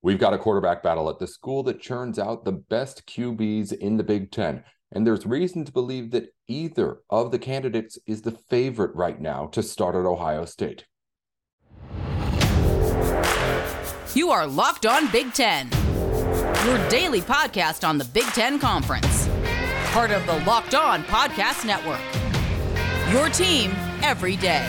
We've 0.00 0.18
got 0.18 0.32
a 0.32 0.38
quarterback 0.38 0.82
battle 0.82 1.10
at 1.10 1.18
the 1.18 1.26
school 1.26 1.64
that 1.64 1.80
churns 1.80 2.18
out 2.18 2.44
the 2.44 2.52
best 2.52 3.04
QBs 3.06 3.72
in 3.72 3.96
the 3.96 4.04
Big 4.04 4.30
Ten. 4.30 4.62
And 4.92 5.06
there's 5.06 5.26
reason 5.26 5.64
to 5.64 5.72
believe 5.72 6.12
that 6.12 6.32
either 6.46 6.98
of 7.10 7.32
the 7.32 7.38
candidates 7.38 7.98
is 8.06 8.22
the 8.22 8.30
favorite 8.30 8.94
right 8.94 9.20
now 9.20 9.46
to 9.48 9.62
start 9.62 9.96
at 9.96 10.06
Ohio 10.06 10.44
State. 10.44 10.84
You 14.14 14.30
are 14.30 14.46
Locked 14.46 14.86
On 14.86 15.10
Big 15.10 15.32
Ten, 15.34 15.68
your 16.64 16.88
daily 16.88 17.20
podcast 17.20 17.86
on 17.86 17.98
the 17.98 18.04
Big 18.04 18.24
Ten 18.26 18.58
Conference, 18.58 19.28
part 19.90 20.12
of 20.12 20.24
the 20.26 20.38
Locked 20.46 20.74
On 20.74 21.02
Podcast 21.04 21.66
Network. 21.66 22.00
Your 23.12 23.28
team 23.30 23.72
every 24.02 24.36
day. 24.36 24.64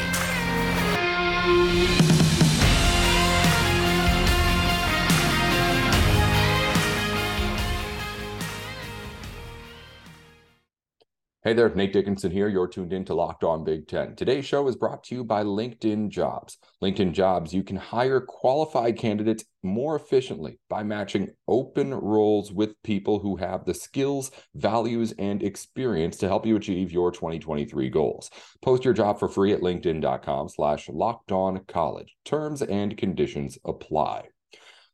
Hey 11.41 11.53
there, 11.53 11.73
Nate 11.73 11.93
Dickinson 11.93 12.31
here. 12.31 12.49
You're 12.49 12.67
tuned 12.67 12.91
in 12.91 13.05
to 13.05 13.13
Locked 13.13 13.45
On 13.45 13.63
Big 13.63 13.87
Ten. 13.87 14.13
Today's 14.13 14.43
show 14.43 14.67
is 14.67 14.75
brought 14.75 15.05
to 15.05 15.15
you 15.15 15.23
by 15.23 15.45
LinkedIn 15.45 16.09
Jobs. 16.09 16.57
LinkedIn 16.83 17.13
Jobs, 17.13 17.53
you 17.53 17.63
can 17.63 17.77
hire 17.77 18.19
qualified 18.19 18.97
candidates 18.97 19.45
more 19.63 19.95
efficiently 19.95 20.59
by 20.69 20.83
matching 20.83 21.29
open 21.47 21.93
roles 21.93 22.51
with 22.51 22.83
people 22.83 23.19
who 23.19 23.37
have 23.37 23.63
the 23.63 23.73
skills, 23.73 24.31
values, 24.53 25.13
and 25.17 25.41
experience 25.41 26.17
to 26.17 26.27
help 26.27 26.45
you 26.45 26.57
achieve 26.57 26.91
your 26.91 27.09
2023 27.09 27.89
goals. 27.89 28.29
Post 28.61 28.83
your 28.83 28.93
job 28.93 29.17
for 29.17 29.29
free 29.29 29.53
at 29.53 29.61
linkedin.com 29.61 30.49
slash 30.49 30.89
locked 30.89 31.31
on 31.31 31.63
college. 31.69 32.17
Terms 32.25 32.61
and 32.63 32.97
conditions 32.97 33.57
apply. 33.63 34.23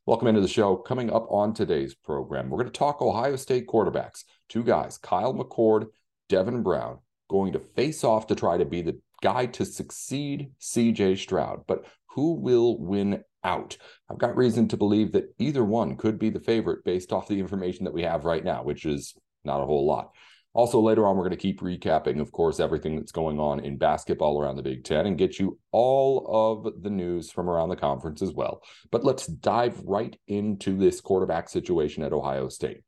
Welcome 0.06 0.28
into 0.28 0.42
the 0.42 0.46
show. 0.46 0.76
Coming 0.76 1.12
up 1.12 1.26
on 1.28 1.54
today's 1.54 1.96
program, 1.96 2.50
we're 2.50 2.58
going 2.58 2.72
to 2.72 2.78
talk 2.78 3.02
Ohio 3.02 3.34
State 3.34 3.66
quarterbacks. 3.66 4.22
Two 4.48 4.62
guys, 4.62 4.96
Kyle 4.96 5.34
McCord 5.34 5.86
Devin 6.28 6.62
Brown 6.62 6.98
going 7.28 7.52
to 7.52 7.58
face 7.58 8.04
off 8.04 8.26
to 8.28 8.34
try 8.34 8.56
to 8.56 8.64
be 8.64 8.82
the 8.82 8.98
guy 9.22 9.46
to 9.46 9.64
succeed 9.64 10.50
CJ 10.60 11.18
Stroud. 11.18 11.64
But 11.66 11.86
who 12.10 12.34
will 12.34 12.78
win 12.78 13.22
out? 13.44 13.76
I've 14.10 14.18
got 14.18 14.36
reason 14.36 14.68
to 14.68 14.76
believe 14.76 15.12
that 15.12 15.34
either 15.38 15.64
one 15.64 15.96
could 15.96 16.18
be 16.18 16.30
the 16.30 16.40
favorite 16.40 16.84
based 16.84 17.12
off 17.12 17.28
the 17.28 17.40
information 17.40 17.84
that 17.84 17.94
we 17.94 18.02
have 18.02 18.24
right 18.24 18.44
now, 18.44 18.62
which 18.62 18.84
is 18.84 19.14
not 19.44 19.60
a 19.60 19.66
whole 19.66 19.86
lot. 19.86 20.10
Also, 20.56 20.80
later 20.80 21.06
on, 21.06 21.16
we're 21.16 21.24
going 21.24 21.30
to 21.32 21.36
keep 21.36 21.60
recapping, 21.60 22.18
of 22.18 22.32
course, 22.32 22.60
everything 22.60 22.96
that's 22.96 23.12
going 23.12 23.38
on 23.38 23.60
in 23.60 23.76
basketball 23.76 24.40
around 24.40 24.56
the 24.56 24.62
Big 24.62 24.84
Ten 24.84 25.04
and 25.04 25.18
get 25.18 25.38
you 25.38 25.58
all 25.70 26.64
of 26.64 26.82
the 26.82 26.88
news 26.88 27.30
from 27.30 27.50
around 27.50 27.68
the 27.68 27.76
conference 27.76 28.22
as 28.22 28.32
well. 28.32 28.62
But 28.90 29.04
let's 29.04 29.26
dive 29.26 29.78
right 29.84 30.18
into 30.26 30.78
this 30.78 31.02
quarterback 31.02 31.50
situation 31.50 32.02
at 32.02 32.14
Ohio 32.14 32.48
State. 32.48 32.84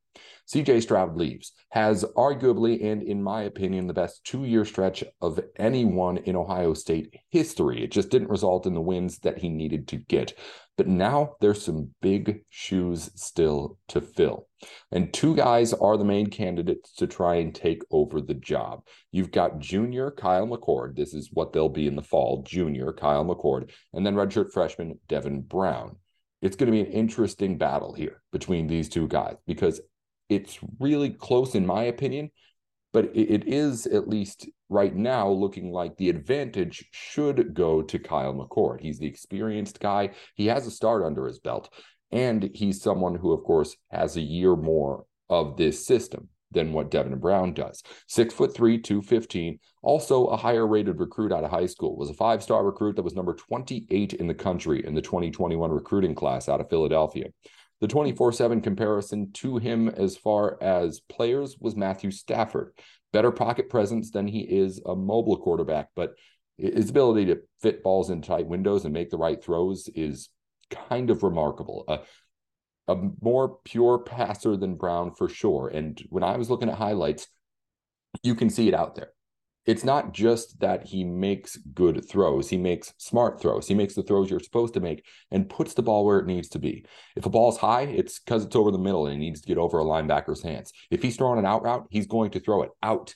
CJ 0.51 0.81
Stroud 0.81 1.15
leaves, 1.15 1.51
has 1.69 2.03
arguably, 2.17 2.83
and 2.83 3.03
in 3.03 3.21
my 3.21 3.43
opinion, 3.43 3.85
the 3.85 3.93
best 3.93 4.23
two 4.23 4.45
year 4.45 4.65
stretch 4.65 5.03
of 5.21 5.39
anyone 5.57 6.17
in 6.17 6.35
Ohio 6.35 6.73
State 6.73 7.15
history. 7.29 7.83
It 7.83 7.91
just 7.91 8.09
didn't 8.09 8.31
result 8.31 8.65
in 8.65 8.73
the 8.73 8.81
wins 8.81 9.19
that 9.19 9.37
he 9.37 9.49
needed 9.49 9.87
to 9.89 9.97
get. 9.97 10.33
But 10.75 10.87
now 10.87 11.35
there's 11.39 11.61
some 11.61 11.93
big 12.01 12.45
shoes 12.49 13.11
still 13.13 13.77
to 13.89 14.01
fill. 14.01 14.47
And 14.91 15.13
two 15.13 15.35
guys 15.35 15.71
are 15.73 15.97
the 15.97 16.05
main 16.05 16.27
candidates 16.27 16.93
to 16.95 17.05
try 17.05 17.35
and 17.35 17.53
take 17.53 17.83
over 17.91 18.19
the 18.19 18.33
job. 18.33 18.81
You've 19.11 19.31
got 19.31 19.59
junior 19.59 20.09
Kyle 20.09 20.47
McCord. 20.47 20.95
This 20.95 21.13
is 21.13 21.29
what 21.31 21.53
they'll 21.53 21.69
be 21.69 21.85
in 21.85 21.95
the 21.95 22.01
fall 22.01 22.41
junior 22.41 22.91
Kyle 22.91 23.25
McCord, 23.25 23.71
and 23.93 24.03
then 24.03 24.15
redshirt 24.15 24.51
freshman 24.51 24.97
Devin 25.07 25.41
Brown. 25.41 25.97
It's 26.41 26.55
going 26.55 26.71
to 26.71 26.83
be 26.83 26.89
an 26.89 26.91
interesting 26.91 27.57
battle 27.59 27.93
here 27.93 28.23
between 28.31 28.65
these 28.65 28.89
two 28.89 29.07
guys 29.07 29.35
because 29.45 29.81
it's 30.29 30.59
really 30.79 31.09
close 31.09 31.55
in 31.55 31.65
my 31.65 31.83
opinion, 31.83 32.29
but 32.93 33.05
it, 33.15 33.47
is 33.47 33.85
at 33.87 34.07
least 34.07 34.47
right 34.69 34.95
now 34.95 35.29
looking 35.29 35.71
like 35.71 35.97
the 35.97 36.09
advantage 36.09 36.85
should 36.91 37.53
go 37.53 37.81
to 37.81 37.99
Kyle 37.99 38.33
McCord. 38.33 38.81
He's 38.81 38.99
the 38.99 39.07
experienced 39.07 39.79
guy. 39.79 40.11
He 40.35 40.47
has 40.47 40.65
a 40.65 40.71
start 40.71 41.03
under 41.03 41.27
his 41.27 41.39
belt, 41.39 41.73
and 42.11 42.49
he's 42.53 42.81
someone 42.81 43.15
who, 43.15 43.31
of 43.31 43.43
course, 43.43 43.75
has 43.91 44.15
a 44.15 44.21
year 44.21 44.55
more 44.55 45.05
of 45.29 45.57
this 45.57 45.85
system 45.85 46.29
than 46.51 46.73
what 46.73 46.89
Devin 46.89 47.19
Brown 47.19 47.53
does. 47.53 47.83
Six 48.07 48.33
foot 48.33 48.55
three, 48.55 48.79
215, 48.79 49.59
also 49.83 50.25
a 50.25 50.37
higher 50.37 50.65
rated 50.65 50.99
recruit 50.99 51.31
out 51.31 51.43
of 51.43 51.51
high 51.51 51.67
school, 51.67 51.95
was 51.95 52.09
a 52.09 52.15
five 52.15 52.41
star 52.41 52.63
recruit 52.65 52.95
that 52.95 53.03
was 53.03 53.15
number 53.15 53.35
28 53.35 54.13
in 54.13 54.27
the 54.27 54.33
country 54.33 54.83
in 54.85 54.95
the 54.95 55.01
2021 55.01 55.69
recruiting 55.69 56.15
class 56.15 56.49
out 56.49 56.61
of 56.61 56.69
Philadelphia. 56.69 57.27
The 57.81 57.87
24 57.87 58.33
7 58.33 58.61
comparison 58.61 59.31
to 59.33 59.57
him 59.57 59.89
as 59.89 60.17
far 60.17 60.61
as 60.61 60.99
players 60.99 61.57
was 61.59 61.75
Matthew 61.75 62.11
Stafford. 62.11 62.73
Better 63.13 63.31
pocket 63.31 63.69
presence 63.69 64.11
than 64.11 64.27
he 64.27 64.41
is 64.41 64.81
a 64.85 64.95
mobile 64.95 65.37
quarterback, 65.37 65.89
but 65.95 66.13
his 66.57 66.89
ability 66.89 67.25
to 67.27 67.39
fit 67.61 67.81
balls 67.81 68.09
in 68.09 68.21
tight 68.21 68.47
windows 68.47 68.83
and 68.83 68.93
make 68.93 69.09
the 69.09 69.17
right 69.17 69.41
throws 69.41 69.89
is 69.95 70.29
kind 70.69 71.09
of 71.09 71.23
remarkable. 71.23 71.85
Uh, 71.87 71.99
a 72.87 72.97
more 73.21 73.57
pure 73.63 73.99
passer 73.99 74.57
than 74.57 74.75
Brown 74.75 75.13
for 75.13 75.29
sure. 75.29 75.69
And 75.69 75.99
when 76.09 76.23
I 76.23 76.37
was 76.37 76.49
looking 76.49 76.69
at 76.69 76.75
highlights, 76.75 77.27
you 78.23 78.35
can 78.35 78.49
see 78.49 78.67
it 78.67 78.73
out 78.73 78.95
there 78.95 79.11
it's 79.69 79.83
not 79.83 80.13
just 80.15 80.59
that 80.61 80.83
he 80.83 81.03
makes 81.03 81.55
good 81.75 82.03
throws. 82.09 82.49
He 82.49 82.57
makes 82.57 82.91
smart 82.97 83.39
throws. 83.39 83.67
He 83.67 83.75
makes 83.75 83.93
the 83.93 84.01
throws 84.01 84.27
you're 84.27 84.39
supposed 84.39 84.73
to 84.73 84.79
make 84.79 85.05
and 85.29 85.47
puts 85.47 85.75
the 85.75 85.83
ball 85.83 86.07
where 86.07 86.17
it 86.17 86.25
needs 86.25 86.49
to 86.49 86.59
be. 86.59 86.83
If 87.15 87.27
a 87.27 87.29
ball's 87.29 87.59
high, 87.59 87.83
it's 87.83 88.17
because 88.17 88.43
it's 88.43 88.55
over 88.55 88.71
the 88.71 88.79
middle 88.79 89.05
and 89.05 89.21
he 89.21 89.29
needs 89.29 89.41
to 89.41 89.47
get 89.47 89.59
over 89.59 89.77
a 89.77 89.83
linebacker's 89.83 90.41
hands. 90.41 90.73
If 90.89 91.03
he's 91.03 91.17
throwing 91.17 91.37
an 91.37 91.45
out 91.45 91.61
route, 91.61 91.85
he's 91.91 92.07
going 92.07 92.31
to 92.31 92.39
throw 92.39 92.63
it 92.63 92.71
out. 92.81 93.13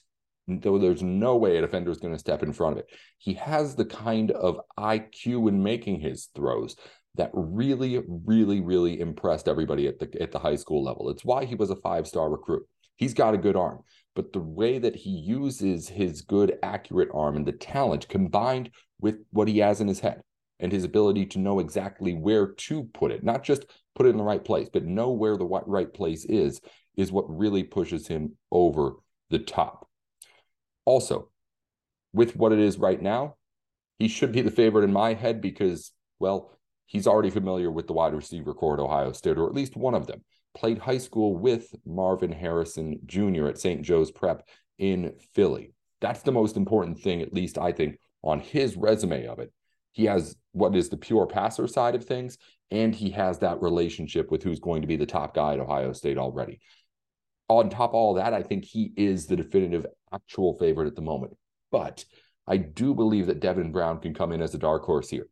Though 0.47 0.77
there's 0.77 1.01
no 1.01 1.37
way 1.37 1.57
a 1.57 1.61
defender 1.61 1.89
is 1.89 1.97
going 1.97 2.13
to 2.13 2.19
step 2.19 2.43
in 2.43 2.53
front 2.53 2.73
of 2.73 2.79
it. 2.79 2.85
He 3.17 3.33
has 3.33 3.75
the 3.75 3.85
kind 3.85 4.29
of 4.29 4.59
IQ 4.77 5.49
in 5.49 5.63
making 5.63 6.01
his 6.01 6.29
throws 6.35 6.75
that 7.15 7.31
really, 7.33 7.99
really, 8.07 8.61
really 8.61 8.99
impressed 8.99 9.47
everybody 9.47 9.87
at 9.87 9.97
the 9.97 10.21
at 10.21 10.31
the 10.31 10.39
high 10.39 10.57
school 10.57 10.83
level. 10.83 11.09
It's 11.09 11.25
why 11.25 11.45
he 11.45 11.55
was 11.55 11.71
a 11.71 11.77
five 11.77 12.07
star 12.07 12.29
recruit. 12.29 12.67
He's 12.95 13.13
got 13.13 13.33
a 13.33 13.39
good 13.39 13.55
arm 13.55 13.83
but 14.15 14.33
the 14.33 14.39
way 14.39 14.79
that 14.79 14.95
he 14.95 15.09
uses 15.09 15.89
his 15.89 16.21
good, 16.21 16.57
accurate 16.61 17.09
arm 17.13 17.35
and 17.35 17.45
the 17.45 17.51
talent 17.51 18.07
combined 18.07 18.69
with 18.99 19.17
what 19.31 19.47
he 19.47 19.59
has 19.59 19.81
in 19.81 19.87
his 19.87 19.99
head 19.99 20.21
and 20.59 20.71
his 20.71 20.83
ability 20.83 21.25
to 21.25 21.39
know 21.39 21.59
exactly 21.59 22.13
where 22.13 22.47
to 22.53 22.83
put 22.93 23.11
it, 23.11 23.23
not 23.23 23.43
just 23.43 23.65
put 23.95 24.05
it 24.05 24.09
in 24.09 24.17
the 24.17 24.23
right 24.23 24.43
place, 24.43 24.69
but 24.71 24.85
know 24.85 25.11
where 25.11 25.35
the 25.35 25.45
right 25.45 25.93
place 25.93 26.25
is, 26.25 26.61
is 26.95 27.11
what 27.11 27.25
really 27.27 27.63
pushes 27.63 28.07
him 28.07 28.37
over 28.51 28.93
the 29.29 29.39
top. 29.39 29.87
Also, 30.85 31.29
with 32.13 32.35
what 32.35 32.51
it 32.51 32.59
is 32.59 32.77
right 32.77 33.01
now, 33.01 33.35
he 33.97 34.07
should 34.07 34.31
be 34.31 34.41
the 34.41 34.51
favorite 34.51 34.83
in 34.83 34.93
my 34.93 35.13
head 35.13 35.41
because, 35.41 35.91
well, 36.19 36.51
he's 36.85 37.07
already 37.07 37.29
familiar 37.31 37.71
with 37.71 37.87
the 37.87 37.93
wide 37.93 38.13
receiver 38.13 38.53
corps 38.53 38.75
at 38.75 38.79
Ohio 38.79 39.11
State, 39.11 39.37
or 39.37 39.47
at 39.47 39.55
least 39.55 39.75
one 39.75 39.95
of 39.95 40.05
them 40.05 40.21
played 40.53 40.77
high 40.77 40.97
school 40.97 41.35
with 41.35 41.73
Marvin 41.85 42.31
Harrison 42.31 42.99
Jr. 43.05 43.47
at 43.47 43.59
St. 43.59 43.81
Joe's 43.81 44.11
Prep 44.11 44.47
in 44.77 45.13
Philly. 45.33 45.73
That's 46.01 46.21
the 46.21 46.31
most 46.31 46.57
important 46.57 46.99
thing, 46.99 47.21
at 47.21 47.33
least 47.33 47.57
I 47.57 47.71
think, 47.71 47.97
on 48.23 48.39
his 48.39 48.75
resume 48.75 49.25
of 49.25 49.39
it. 49.39 49.51
He 49.91 50.05
has 50.05 50.35
what 50.51 50.75
is 50.75 50.89
the 50.89 50.97
pure 50.97 51.27
passer 51.27 51.67
side 51.67 51.95
of 51.95 52.05
things, 52.05 52.37
and 52.71 52.93
he 52.93 53.11
has 53.11 53.39
that 53.39 53.61
relationship 53.61 54.31
with 54.31 54.43
who's 54.43 54.59
going 54.59 54.81
to 54.81 54.87
be 54.87 54.95
the 54.95 55.05
top 55.05 55.35
guy 55.35 55.53
at 55.53 55.59
Ohio 55.59 55.93
State 55.93 56.17
already. 56.17 56.59
On 57.47 57.69
top 57.69 57.91
of 57.91 57.95
all 57.95 58.15
that, 58.15 58.33
I 58.33 58.41
think 58.41 58.65
he 58.65 58.91
is 58.95 59.27
the 59.27 59.35
definitive 59.35 59.85
actual 60.13 60.57
favorite 60.57 60.87
at 60.87 60.95
the 60.95 61.01
moment. 61.01 61.37
But 61.71 62.05
I 62.47 62.57
do 62.57 62.93
believe 62.93 63.27
that 63.27 63.39
Devin 63.39 63.71
Brown 63.71 63.99
can 63.99 64.13
come 64.13 64.31
in 64.31 64.41
as 64.41 64.53
a 64.53 64.59
dark 64.59 64.83
horse 64.83 65.09
here. 65.09 65.27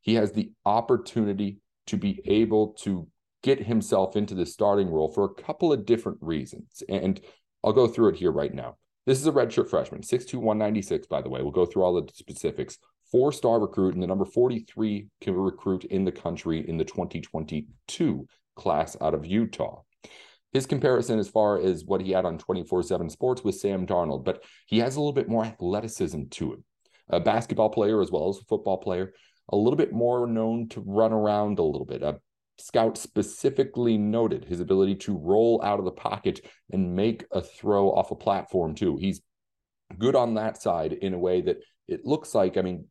He 0.00 0.14
has 0.14 0.32
the 0.32 0.52
opportunity 0.64 1.58
to 1.86 1.96
be 1.96 2.20
able 2.24 2.74
to 2.80 3.08
get 3.44 3.62
himself 3.62 4.16
into 4.16 4.34
the 4.34 4.46
starting 4.46 4.88
role 4.88 5.08
for 5.08 5.24
a 5.24 5.42
couple 5.42 5.70
of 5.70 5.84
different 5.84 6.16
reasons. 6.22 6.82
And 6.88 7.20
I'll 7.62 7.74
go 7.74 7.86
through 7.86 8.08
it 8.08 8.16
here 8.16 8.32
right 8.32 8.52
now. 8.52 8.78
This 9.04 9.20
is 9.20 9.26
a 9.26 9.32
redshirt 9.32 9.68
freshman, 9.68 10.00
6'2, 10.00 10.36
196, 10.36 11.06
by 11.08 11.20
the 11.20 11.28
way. 11.28 11.42
We'll 11.42 11.50
go 11.50 11.66
through 11.66 11.82
all 11.82 12.00
the 12.00 12.10
specifics. 12.14 12.78
Four 13.12 13.32
star 13.32 13.60
recruit 13.60 13.92
and 13.92 14.02
the 14.02 14.06
number 14.06 14.24
43 14.24 15.08
recruit 15.26 15.84
in 15.84 16.06
the 16.06 16.10
country 16.10 16.66
in 16.66 16.78
the 16.78 16.86
2022 16.86 18.26
class 18.56 18.96
out 19.02 19.12
of 19.12 19.26
Utah. 19.26 19.82
His 20.54 20.64
comparison, 20.64 21.18
as 21.18 21.28
far 21.28 21.60
as 21.60 21.84
what 21.84 22.00
he 22.00 22.12
had 22.12 22.24
on 22.24 22.38
24 22.38 22.82
7 22.82 23.10
sports, 23.10 23.44
was 23.44 23.60
Sam 23.60 23.86
Darnold, 23.86 24.24
but 24.24 24.42
he 24.66 24.78
has 24.78 24.96
a 24.96 25.00
little 25.00 25.12
bit 25.12 25.28
more 25.28 25.44
athleticism 25.44 26.22
to 26.30 26.54
him. 26.54 26.64
A 27.10 27.20
basketball 27.20 27.68
player 27.68 28.00
as 28.00 28.10
well 28.10 28.30
as 28.30 28.38
a 28.38 28.44
football 28.44 28.78
player, 28.78 29.12
a 29.50 29.56
little 29.56 29.76
bit 29.76 29.92
more 29.92 30.26
known 30.26 30.68
to 30.70 30.80
run 30.80 31.12
around 31.12 31.58
a 31.58 31.62
little 31.62 31.84
bit, 31.84 32.02
a 32.02 32.20
Scout 32.58 32.96
specifically 32.96 33.98
noted 33.98 34.44
his 34.44 34.60
ability 34.60 34.94
to 34.94 35.16
roll 35.16 35.60
out 35.62 35.78
of 35.78 35.84
the 35.84 35.90
pocket 35.90 36.40
and 36.70 36.94
make 36.94 37.24
a 37.32 37.40
throw 37.40 37.90
off 37.90 38.10
a 38.10 38.16
platform, 38.16 38.74
too. 38.74 38.96
He's 38.96 39.20
good 39.98 40.14
on 40.14 40.34
that 40.34 40.60
side 40.60 40.92
in 40.92 41.14
a 41.14 41.18
way 41.18 41.40
that 41.42 41.58
it 41.88 42.04
looks 42.04 42.34
like, 42.34 42.56
I 42.56 42.62
mean, 42.62 42.86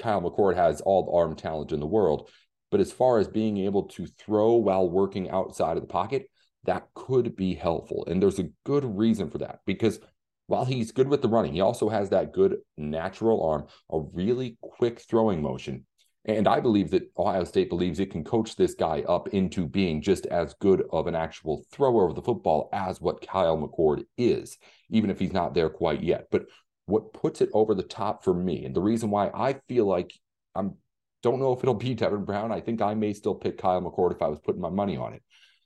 Kyle 0.00 0.22
McCord 0.22 0.56
has 0.56 0.80
all 0.80 1.04
the 1.04 1.12
arm 1.12 1.36
talent 1.36 1.72
in 1.72 1.80
the 1.80 1.86
world, 1.86 2.30
But 2.72 2.80
as 2.80 2.90
far 2.90 3.18
as 3.18 3.28
being 3.28 3.58
able 3.58 3.84
to 3.88 4.06
throw 4.06 4.54
while 4.54 4.88
working 4.88 5.28
outside 5.28 5.76
of 5.76 5.82
the 5.82 5.88
pocket, 5.88 6.28
that 6.64 6.86
could 6.94 7.36
be 7.36 7.54
helpful. 7.54 8.04
And 8.06 8.20
there's 8.20 8.38
a 8.38 8.48
good 8.64 8.84
reason 8.84 9.28
for 9.28 9.38
that 9.38 9.60
because 9.66 10.00
while 10.46 10.64
he's 10.64 10.90
good 10.90 11.06
with 11.06 11.20
the 11.20 11.28
running, 11.28 11.52
he 11.52 11.60
also 11.60 11.90
has 11.90 12.08
that 12.10 12.32
good 12.32 12.56
natural 12.78 13.44
arm, 13.44 13.66
a 13.90 14.00
really 14.14 14.56
quick 14.62 15.00
throwing 15.00 15.42
motion. 15.42 15.84
And 16.24 16.46
I 16.46 16.60
believe 16.60 16.90
that 16.92 17.10
Ohio 17.18 17.42
State 17.42 17.68
believes 17.68 17.98
it 17.98 18.12
can 18.12 18.22
coach 18.22 18.54
this 18.54 18.74
guy 18.74 19.02
up 19.08 19.28
into 19.28 19.66
being 19.66 20.00
just 20.00 20.26
as 20.26 20.54
good 20.60 20.84
of 20.92 21.08
an 21.08 21.16
actual 21.16 21.64
thrower 21.72 22.08
of 22.08 22.14
the 22.14 22.22
football 22.22 22.68
as 22.72 23.00
what 23.00 23.26
Kyle 23.26 23.58
McCord 23.58 24.04
is, 24.16 24.56
even 24.90 25.10
if 25.10 25.18
he's 25.18 25.32
not 25.32 25.52
there 25.52 25.68
quite 25.68 26.02
yet. 26.02 26.28
But 26.30 26.46
what 26.86 27.12
puts 27.12 27.40
it 27.40 27.50
over 27.52 27.74
the 27.74 27.82
top 27.82 28.22
for 28.22 28.34
me, 28.34 28.64
and 28.64 28.74
the 28.74 28.80
reason 28.80 29.10
why 29.10 29.30
I 29.34 29.54
feel 29.68 29.86
like 29.86 30.12
I'm 30.54 30.76
don't 31.22 31.40
know 31.40 31.52
if 31.52 31.60
it'll 31.60 31.74
be 31.74 31.94
Devin 31.94 32.24
Brown. 32.24 32.52
I 32.52 32.60
think 32.60 32.82
I 32.82 32.94
may 32.94 33.12
still 33.12 33.34
pick 33.34 33.58
Kyle 33.58 33.80
McCord 33.80 34.12
if 34.12 34.22
I 34.22 34.28
was 34.28 34.40
putting 34.40 34.60
my 34.60 34.70
money 34.70 34.96
on 34.96 35.14
it. 35.14 35.22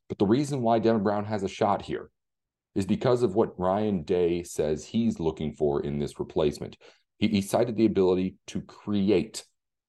But 0.09 0.19
the 0.19 0.27
reason 0.27 0.63
why 0.63 0.79
Devin 0.79 1.03
Brown 1.03 1.25
has 1.25 1.43
a 1.43 1.49
shot 1.49 1.83
here 1.83 2.11
is 2.75 2.87
because 2.87 3.23
of 3.23 3.35
what 3.35 3.59
Ryan 3.59 4.03
Day 4.03 4.43
says 4.43 4.85
he's 4.85 5.19
looking 5.19 5.55
for 5.55 5.83
in 5.83 5.99
this 5.99 6.21
replacement. 6.21 6.77
He, 7.19 7.29
he 7.29 7.43
cited 7.43 7.77
the 7.77 7.87
ability 7.87 8.37
to 8.49 8.61
create 8.61 9.45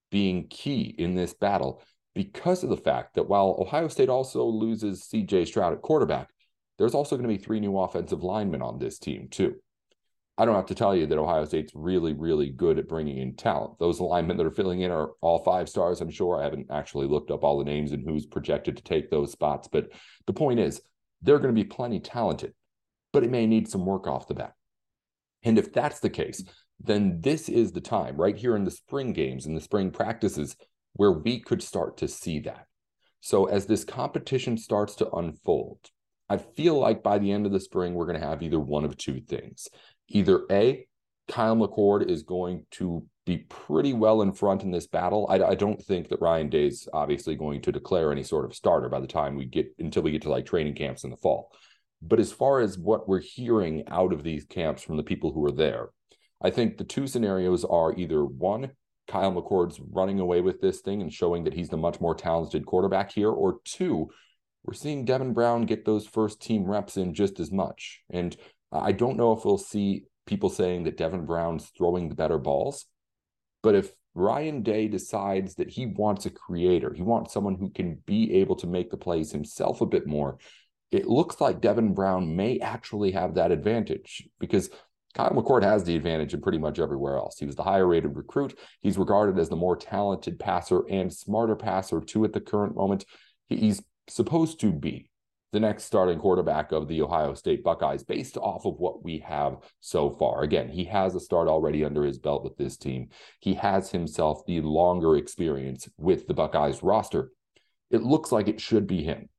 being 0.10 0.48
key 0.48 0.96
in 0.98 1.16
this 1.16 1.34
battle 1.34 1.82
because 2.14 2.64
of 2.64 2.70
the 2.70 2.78
fact 2.78 3.16
that 3.16 3.30
while 3.30 3.58
Ohio 3.60 3.88
State 3.88 4.10
also 4.10 4.44
loses 4.46 5.08
CJ 5.14 5.48
Stroud 5.48 5.74
at 5.74 5.82
quarterback, 5.82 6.30
there's 6.78 6.96
also 6.96 7.16
going 7.16 7.30
to 7.30 7.36
be 7.36 7.44
three 7.44 7.60
new 7.60 7.78
offensive 7.78 8.24
linemen 8.24 8.62
on 8.62 8.80
this 8.80 8.98
team, 9.00 9.28
too. 9.30 9.56
I 10.38 10.46
don't 10.46 10.56
have 10.56 10.68
to 10.68 10.76
tell 10.76 10.96
you 10.96 11.08
that 11.08 11.18
Ohio 11.18 11.46
State's 11.46 11.74
really, 11.74 12.14
really 12.14 12.50
good 12.50 12.78
at 12.78 12.88
bringing 12.88 13.18
in 13.18 13.36
talent. 13.36 13.80
Those 13.80 14.00
linemen 14.00 14.38
that 14.38 14.46
are 14.46 14.52
filling 14.52 14.82
in 14.82 14.92
are 14.92 15.12
all 15.22 15.44
five 15.44 15.68
stars, 15.68 16.00
I'm 16.00 16.12
sure. 16.12 16.40
I 16.40 16.44
haven't 16.44 16.68
actually 16.70 17.08
looked 17.08 17.32
up 17.32 17.44
all 17.44 17.58
the 17.58 17.64
names 17.64 17.92
and 17.92 18.08
who's 18.08 18.28
projected 18.28 18.78
to 18.78 18.84
take 18.84 19.10
those 19.10 19.32
spots. 19.32 19.68
But 19.68 19.90
the 20.28 20.34
point 20.34 20.60
is, 20.60 20.80
they're 21.24 21.40
going 21.40 21.56
to 21.56 21.60
be 21.60 21.68
plenty 21.68 22.00
talented, 22.00 22.54
but 23.14 23.24
it 23.24 23.32
may 23.32 23.48
need 23.48 23.68
some 23.68 23.86
work 23.86 24.06
off 24.06 24.28
the 24.28 24.36
bat. 24.36 24.54
And 25.44 25.58
if 25.58 25.74
that's 25.74 26.00
the 26.00 26.10
case, 26.10 26.44
then 26.80 27.22
this 27.22 27.50
is 27.50 27.72
the 27.72 27.82
time 27.82 28.18
right 28.18 28.38
here 28.38 28.56
in 28.56 28.64
the 28.64 28.72
spring 28.72 29.14
games 29.14 29.46
and 29.46 29.56
the 29.56 29.62
spring 29.62 29.92
practices 29.92 30.56
where 30.94 31.12
we 31.12 31.40
could 31.40 31.62
start 31.62 31.98
to 31.98 32.08
see 32.08 32.40
that. 32.40 32.66
So 33.22 33.46
as 33.46 33.66
this 33.66 33.84
competition 33.84 34.58
starts 34.58 34.96
to 34.96 35.10
unfold, 35.12 35.80
I 36.30 36.38
feel 36.38 36.78
like 36.78 37.04
by 37.04 37.20
the 37.20 37.32
end 37.32 37.46
of 37.46 37.52
the 37.52 37.60
spring, 37.60 37.94
we're 37.94 38.06
going 38.06 38.20
to 38.20 38.28
have 38.28 38.44
either 38.44 38.60
one 38.60 38.86
of 38.86 38.98
two 38.98 39.22
things 39.22 39.68
either 40.10 40.44
A, 40.50 40.88
Kyle 41.28 41.58
McCord 41.58 42.10
is 42.10 42.24
going 42.24 42.66
to 42.72 43.06
be 43.26 43.40
pretty 43.50 43.92
well 43.92 44.22
in 44.22 44.32
front 44.32 44.64
in 44.64 44.72
this 44.72 44.88
battle. 44.88 45.28
I, 45.30 45.40
I, 45.44 45.56
don't 45.56 45.84
think 45.84 46.08
that 46.08 46.22
Ryan 46.22 46.48
Day's 46.48 46.88
obviously 46.94 47.36
going 47.36 47.62
to 47.64 47.74
declare 47.74 48.14
any 48.14 48.24
sort 48.24 48.46
of 48.46 48.56
starter 48.56 48.88
by 48.88 49.02
the 49.02 49.08
time 49.08 49.36
we 49.36 49.44
get 49.44 49.68
until 49.80 50.04
we 50.04 50.12
get 50.12 50.22
to 50.22 50.30
like 50.30 50.46
training 50.46 50.76
camps 50.76 51.04
in 51.04 51.10
the 51.10 51.18
fall. 51.18 51.52
But 52.02 52.22
as 52.22 52.32
far 52.32 52.62
as 52.62 52.78
what 52.78 53.10
we're 53.10 53.20
hearing 53.20 53.84
out 53.90 54.14
of 54.14 54.24
these 54.24 54.46
camps 54.46 54.82
from 54.82 54.96
the 54.96 55.04
people 55.04 55.34
who 55.34 55.44
are 55.46 55.52
there, 55.52 55.90
I 56.42 56.50
think 56.50 56.78
the 56.78 56.84
two 56.84 57.08
scenarios 57.08 57.66
are 57.66 57.94
either 57.96 58.24
one, 58.24 58.72
Kyle 59.08 59.32
McCord's 59.32 59.80
running 59.80 60.20
away 60.20 60.42
with 60.42 60.62
this 60.62 60.82
thing 60.82 61.02
and 61.02 61.12
showing 61.12 61.46
that 61.46 61.54
he's 61.54 61.70
the 61.70 61.78
much 61.78 62.00
more 62.02 62.14
talented 62.14 62.66
quarterback 62.66 63.12
here, 63.12 63.32
or 63.32 63.60
two, 63.64 64.10
we're 64.64 64.74
seeing 64.74 65.06
Devin 65.06 65.34
Brown 65.34 65.66
get 65.66 65.86
those 65.86 66.06
first 66.06 66.42
team 66.42 66.66
reps 66.66 66.98
in 66.98 67.14
just 67.14 67.40
as 67.40 67.52
much. 67.52 68.02
And 68.10 68.36
I 68.72 68.92
don't 68.92 69.18
know 69.18 69.32
if 69.32 69.46
we'll 69.46 69.58
see 69.58 70.04
people 70.26 70.50
saying 70.50 70.84
that 70.84 70.98
Devin 70.98 71.26
Brown's 71.26 71.72
throwing 71.78 72.10
the 72.10 72.16
better 72.16 72.38
balls, 72.38 72.86
but 73.64 73.76
if 73.76 73.92
Ryan 74.14 74.62
Day 74.62 74.88
decides 74.88 75.56
that 75.56 75.70
he 75.70 75.86
wants 75.86 76.26
a 76.26 76.32
creator, 76.32 76.94
he 76.94 77.02
wants 77.02 77.34
someone 77.34 77.56
who 77.56 77.70
can 77.70 78.00
be 78.06 78.34
able 78.36 78.56
to 78.58 78.68
make 78.68 78.90
the 78.92 78.98
plays 78.98 79.32
himself 79.32 79.80
a 79.80 79.86
bit 79.86 80.06
more, 80.06 80.38
it 80.92 81.08
looks 81.08 81.40
like 81.40 81.62
Devin 81.62 81.94
Brown 81.94 82.36
may 82.36 82.60
actually 82.60 83.12
have 83.12 83.36
that 83.36 83.52
advantage 83.52 84.28
because 84.40 84.70
Kyle 85.14 85.32
McCord 85.32 85.64
has 85.64 85.84
the 85.84 85.96
advantage 85.96 86.34
in 86.34 86.42
pretty 86.42 86.58
much 86.58 86.80
everywhere 86.80 87.18
else. 87.18 87.40
He 87.40 87.46
was 87.46 87.56
the 87.56 87.64
higher 87.64 87.88
rated 87.88 88.16
recruit. 88.16 88.58
He's 88.82 88.98
regarded 88.98 89.40
as 89.40 89.50
the 89.50 89.56
more 89.56 89.76
talented 89.76 90.40
passer 90.40 90.84
and 90.90 91.12
smarter 91.12 91.56
passer 91.56 92.02
too 92.02 92.24
at 92.24 92.34
the 92.34 92.42
current 92.42 92.76
moment. 92.76 93.06
He's 93.48 93.82
supposed 94.10 94.60
to 94.62 94.72
be 94.72 95.10
the 95.54 95.60
next 95.60 95.86
starting 95.86 96.20
quarterback 96.20 96.72
of 96.72 96.88
the 96.88 97.02
Ohio 97.02 97.34
State 97.34 97.64
Buckeyes 97.64 98.04
based 98.04 98.38
off 98.38 98.66
of 98.66 98.76
what 98.78 99.04
we 99.04 99.20
have 99.20 99.58
so 99.80 100.12
far. 100.12 100.44
Again, 100.44 100.70
he 100.70 100.84
has 100.86 101.16
a 101.16 101.20
start 101.20 101.48
already 101.48 101.86
under 101.86 102.04
his 102.04 102.20
belt 102.20 102.44
with 102.44 102.58
this 102.58 102.78
team. 102.78 103.10
He 103.40 103.54
has 103.56 103.90
himself 103.90 104.46
the 104.46 104.62
longer 104.62 105.16
experience 105.16 105.88
with 105.98 106.28
the 106.28 106.34
Buckeyes 106.34 106.84
roster. 106.84 107.32
It 107.90 108.04
looks 108.04 108.32
like 108.32 108.50
it 108.50 108.60
should 108.60 108.88
be 108.88 109.04
him. 109.04 109.30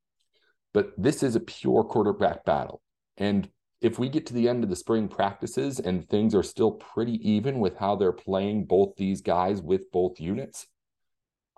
But 0.73 0.91
this 0.97 1.21
is 1.23 1.35
a 1.35 1.39
pure 1.39 1.83
quarterback 1.83 2.43
battle. 2.43 2.81
And 3.17 3.47
if 3.81 3.97
we 3.97 4.09
get 4.09 4.25
to 4.27 4.33
the 4.33 4.49
end 4.49 4.63
of 4.63 4.69
the 4.69 4.75
spring 4.75 5.07
practices 5.07 5.79
and 5.79 6.07
things 6.07 6.35
are 6.35 6.43
still 6.43 6.71
pretty 6.71 7.13
even 7.27 7.59
with 7.59 7.77
how 7.77 7.95
they're 7.95 8.11
playing 8.11 8.65
both 8.65 8.95
these 8.97 9.21
guys 9.21 9.61
with 9.61 9.91
both 9.91 10.19
units, 10.19 10.67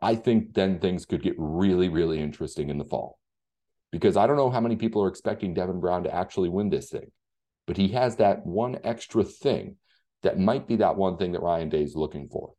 I 0.01 0.15
think 0.15 0.53
then 0.53 0.79
things 0.79 1.06
could 1.06 1.23
get 1.23 1.35
really, 1.38 1.89
really 1.89 2.19
interesting 2.19 2.69
in 2.69 2.77
the 2.77 2.85
fall 2.85 3.19
because 3.91 4.18
I 4.18 4.25
don't 4.27 4.38
know 4.38 4.50
how 4.50 4.62
many 4.62 4.75
people 4.75 5.03
are 5.03 5.07
expecting 5.07 5.53
Devin 5.53 5.79
Brown 5.79 6.03
to 6.03 6.13
actually 6.13 6.50
win 6.50 6.69
this 6.69 6.89
thing, 6.89 7.12
but 7.68 7.77
he 7.77 7.89
has 7.89 8.15
that 8.18 8.45
one 8.45 8.79
extra 8.83 9.24
thing 9.24 9.77
that 10.24 10.39
might 10.39 10.67
be 10.67 10.77
that 10.77 10.95
one 10.95 11.17
thing 11.17 11.31
that 11.31 11.41
Ryan 11.41 11.69
Day 11.69 11.83
is 11.83 11.95
looking 11.95 12.29
for. 12.29 12.53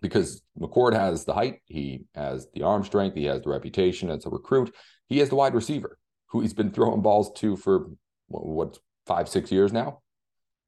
Because 0.00 0.42
McCord 0.58 0.94
has 0.94 1.24
the 1.24 1.34
height, 1.34 1.60
he 1.66 2.04
has 2.14 2.48
the 2.54 2.62
arm 2.62 2.84
strength, 2.84 3.16
he 3.16 3.24
has 3.26 3.42
the 3.42 3.50
reputation 3.50 4.10
as 4.10 4.24
a 4.24 4.30
recruit, 4.30 4.74
he 5.08 5.18
has 5.18 5.28
the 5.28 5.34
wide 5.34 5.54
receiver 5.54 5.98
who 6.28 6.40
he's 6.40 6.54
been 6.54 6.70
throwing 6.70 7.02
balls 7.02 7.32
to 7.34 7.56
for 7.56 7.90
what 8.30 8.78
five, 9.06 9.28
six 9.28 9.50
years 9.50 9.72
now. 9.72 10.00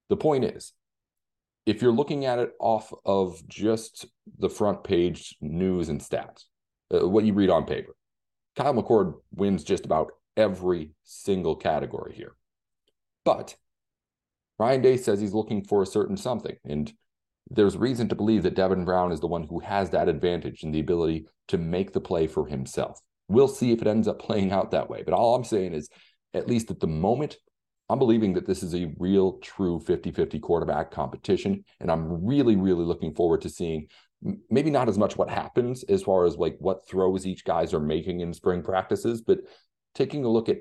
The 0.09 0.17
point 0.17 0.45
is, 0.45 0.73
if 1.65 1.81
you're 1.81 1.93
looking 1.93 2.25
at 2.25 2.39
it 2.39 2.53
off 2.59 2.93
of 3.05 3.47
just 3.49 4.07
the 4.39 4.51
front 4.51 4.85
page 4.85 5.37
news 5.41 5.89
and 5.89 6.01
stats, 6.01 6.45
uh, 6.93 7.09
what 7.09 7.25
you 7.25 7.33
read 7.33 7.51
on 7.51 7.65
paper, 7.65 7.95
Kyle 8.57 8.75
McCord 8.75 9.15
wins 9.35 9.65
just 9.65 9.85
about 9.85 10.13
every 10.37 10.91
single 11.05 11.57
category 11.57 12.15
here. 12.15 12.35
But 13.25 13.55
Ryan 14.59 14.83
Day 14.83 14.97
says 14.97 15.21
he's 15.21 15.35
looking 15.35 15.65
for 15.65 15.83
a 15.83 15.87
certain 15.87 16.17
something. 16.17 16.57
And 16.65 16.93
there's 17.51 17.77
reason 17.77 18.09
to 18.09 18.15
believe 18.15 18.43
that 18.43 18.55
Devin 18.55 18.85
Brown 18.85 19.13
is 19.13 19.21
the 19.21 19.27
one 19.27 19.45
who 19.45 19.61
has 19.61 19.91
that 19.91 20.09
advantage 20.09 20.63
and 20.63 20.75
the 20.75 20.81
ability 20.81 21.27
to 21.49 21.59
make 21.59 21.93
the 21.93 22.01
play 22.01 22.27
for 22.27 22.47
himself. 22.47 23.01
We'll 23.29 23.49
see 23.49 23.73
if 23.73 23.81
it 23.81 23.89
ends 23.89 24.09
up 24.09 24.21
playing 24.21 24.53
out 24.53 24.71
that 24.73 24.91
way. 24.91 25.03
But 25.05 25.15
all 25.15 25.35
I'm 25.35 25.45
saying 25.45 25.75
is, 25.75 25.89
at 26.35 26.49
least 26.49 26.71
at 26.71 26.81
the 26.81 26.87
moment, 26.87 27.37
I'm 27.89 27.99
believing 27.99 28.33
that 28.35 28.47
this 28.47 28.63
is 28.63 28.75
a 28.75 28.93
real, 28.99 29.39
true 29.39 29.81
50 29.81 30.13
50 30.13 30.39
quarterback 30.39 30.91
competition. 30.91 31.65
And 31.81 31.91
I'm 31.91 32.25
really, 32.25 32.57
really 32.57 32.85
looking 32.85 33.15
forward 33.15 33.43
to 33.43 33.49
seeing 33.49 33.89
maybe 34.51 34.71
not 34.71 34.89
as 34.89 34.99
much 34.99 35.17
what 35.17 35.29
happens 35.29 35.83
as 35.85 36.03
far 36.03 36.25
as 36.25 36.37
like 36.37 36.57
what 36.59 36.87
throws 36.87 37.27
each 37.27 37.45
guys 37.45 37.75
are 37.75 37.81
making 37.81 38.21
in 38.21 38.33
spring 38.33 38.63
practices, 38.63 39.21
but 39.21 39.41
taking 39.95 40.25
a 40.25 40.29
look 40.29 40.49
at 40.49 40.59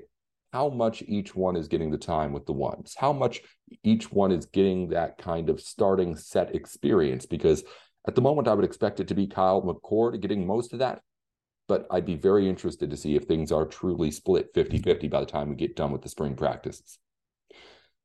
how 0.52 0.68
much 0.68 1.02
each 1.06 1.34
one 1.34 1.56
is 1.56 1.68
getting 1.68 1.90
the 1.90 1.98
time 1.98 2.32
with 2.32 2.44
the 2.44 2.52
ones, 2.52 2.94
how 2.98 3.12
much 3.12 3.40
each 3.82 4.12
one 4.12 4.32
is 4.32 4.46
getting 4.46 4.88
that 4.88 5.16
kind 5.16 5.48
of 5.48 5.60
starting 5.60 6.14
set 6.14 6.54
experience. 6.54 7.24
Because 7.24 7.64
at 8.06 8.14
the 8.14 8.20
moment, 8.20 8.48
I 8.48 8.54
would 8.54 8.64
expect 8.64 9.00
it 9.00 9.08
to 9.08 9.14
be 9.14 9.26
Kyle 9.26 9.62
McCord 9.62 10.20
getting 10.20 10.46
most 10.46 10.72
of 10.72 10.80
that. 10.80 11.00
But 11.68 11.86
I'd 11.90 12.04
be 12.04 12.16
very 12.16 12.48
interested 12.48 12.90
to 12.90 12.96
see 12.96 13.14
if 13.14 13.24
things 13.24 13.52
are 13.52 13.64
truly 13.64 14.10
split 14.10 14.48
50 14.54 14.78
50 14.78 15.08
by 15.08 15.20
the 15.20 15.26
time 15.26 15.48
we 15.48 15.54
get 15.54 15.76
done 15.76 15.92
with 15.92 16.02
the 16.02 16.08
spring 16.08 16.34
practices. 16.34 16.98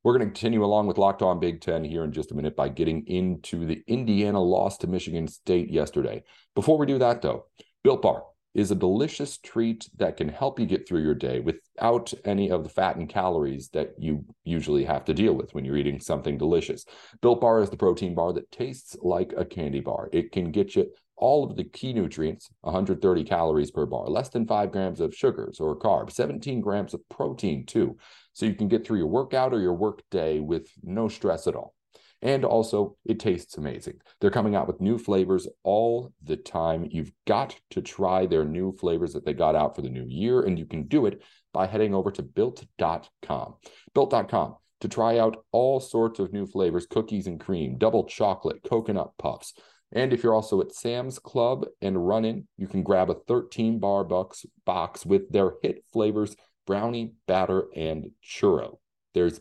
We're 0.04 0.16
going 0.16 0.28
to 0.28 0.32
continue 0.32 0.64
along 0.64 0.86
with 0.86 0.96
Locked 0.96 1.22
On 1.22 1.40
Big 1.40 1.60
Ten 1.60 1.82
here 1.82 2.04
in 2.04 2.12
just 2.12 2.30
a 2.30 2.34
minute 2.34 2.54
by 2.54 2.68
getting 2.68 3.04
into 3.06 3.66
the 3.66 3.82
Indiana 3.88 4.40
loss 4.40 4.78
to 4.78 4.86
Michigan 4.86 5.26
State 5.26 5.70
yesterday. 5.70 6.22
Before 6.54 6.78
we 6.78 6.86
do 6.86 6.98
that, 6.98 7.20
though, 7.20 7.46
Built 7.82 8.02
Bar 8.02 8.22
is 8.54 8.70
a 8.70 8.76
delicious 8.76 9.38
treat 9.38 9.88
that 9.96 10.16
can 10.16 10.28
help 10.28 10.58
you 10.58 10.66
get 10.66 10.88
through 10.88 11.02
your 11.02 11.14
day 11.14 11.40
without 11.40 12.12
any 12.24 12.50
of 12.50 12.62
the 12.62 12.70
fat 12.70 12.96
and 12.96 13.08
calories 13.08 13.68
that 13.70 13.92
you 13.98 14.24
usually 14.44 14.84
have 14.84 15.04
to 15.04 15.14
deal 15.14 15.34
with 15.34 15.52
when 15.52 15.64
you're 15.64 15.76
eating 15.76 16.00
something 16.00 16.38
delicious. 16.38 16.84
Built 17.20 17.40
Bar 17.40 17.60
is 17.60 17.70
the 17.70 17.76
protein 17.76 18.14
bar 18.14 18.32
that 18.32 18.50
tastes 18.52 18.96
like 19.02 19.32
a 19.36 19.44
candy 19.44 19.80
bar. 19.80 20.08
It 20.12 20.32
can 20.32 20.52
get 20.52 20.76
you 20.76 20.90
all 21.16 21.44
of 21.44 21.56
the 21.56 21.64
key 21.64 21.92
nutrients 21.92 22.48
130 22.60 23.24
calories 23.24 23.70
per 23.70 23.86
bar, 23.86 24.08
less 24.08 24.28
than 24.28 24.46
five 24.46 24.72
grams 24.72 25.00
of 25.00 25.14
sugars 25.14 25.60
or 25.60 25.78
carbs, 25.78 26.12
17 26.12 26.60
grams 26.60 26.94
of 26.94 27.00
protein, 27.08 27.66
too. 27.66 27.96
So 28.32 28.46
you 28.46 28.54
can 28.54 28.68
get 28.68 28.86
through 28.86 28.98
your 28.98 29.06
workout 29.06 29.52
or 29.52 29.60
your 29.60 29.74
work 29.74 30.02
day 30.10 30.40
with 30.40 30.70
no 30.82 31.08
stress 31.08 31.46
at 31.46 31.54
all. 31.54 31.74
And 32.20 32.44
also, 32.44 32.96
it 33.04 33.20
tastes 33.20 33.58
amazing. 33.58 34.00
They're 34.20 34.30
coming 34.30 34.56
out 34.56 34.66
with 34.66 34.80
new 34.80 34.98
flavors 34.98 35.46
all 35.62 36.12
the 36.24 36.36
time. 36.36 36.88
You've 36.90 37.12
got 37.26 37.56
to 37.70 37.80
try 37.80 38.26
their 38.26 38.44
new 38.44 38.72
flavors 38.72 39.12
that 39.12 39.24
they 39.24 39.34
got 39.34 39.54
out 39.54 39.76
for 39.76 39.82
the 39.82 39.88
new 39.88 40.04
year, 40.04 40.42
and 40.42 40.58
you 40.58 40.66
can 40.66 40.88
do 40.88 41.06
it 41.06 41.22
by 41.52 41.66
heading 41.66 41.94
over 41.94 42.10
to 42.10 42.22
built.com. 42.22 43.54
Built.com 43.94 44.56
to 44.80 44.88
try 44.88 45.18
out 45.18 45.44
all 45.52 45.80
sorts 45.80 46.18
of 46.18 46.32
new 46.32 46.46
flavors 46.46 46.86
cookies 46.86 47.26
and 47.26 47.40
cream, 47.40 47.78
double 47.78 48.04
chocolate, 48.04 48.62
coconut 48.68 49.12
puffs 49.18 49.54
And 49.92 50.12
if 50.12 50.22
you're 50.22 50.34
also 50.34 50.60
at 50.60 50.74
Sam's 50.74 51.18
Club 51.18 51.66
and 51.80 52.06
running, 52.06 52.46
you 52.56 52.66
can 52.66 52.82
grab 52.82 53.10
a 53.10 53.14
13 53.14 53.78
bar 53.78 54.04
box 54.04 54.44
box 54.64 55.06
with 55.06 55.30
their 55.30 55.52
hit 55.62 55.84
flavors 55.92 56.36
brownie, 56.68 57.14
batter, 57.26 57.64
and 57.74 58.10
churro. 58.22 58.76
There's, 59.14 59.40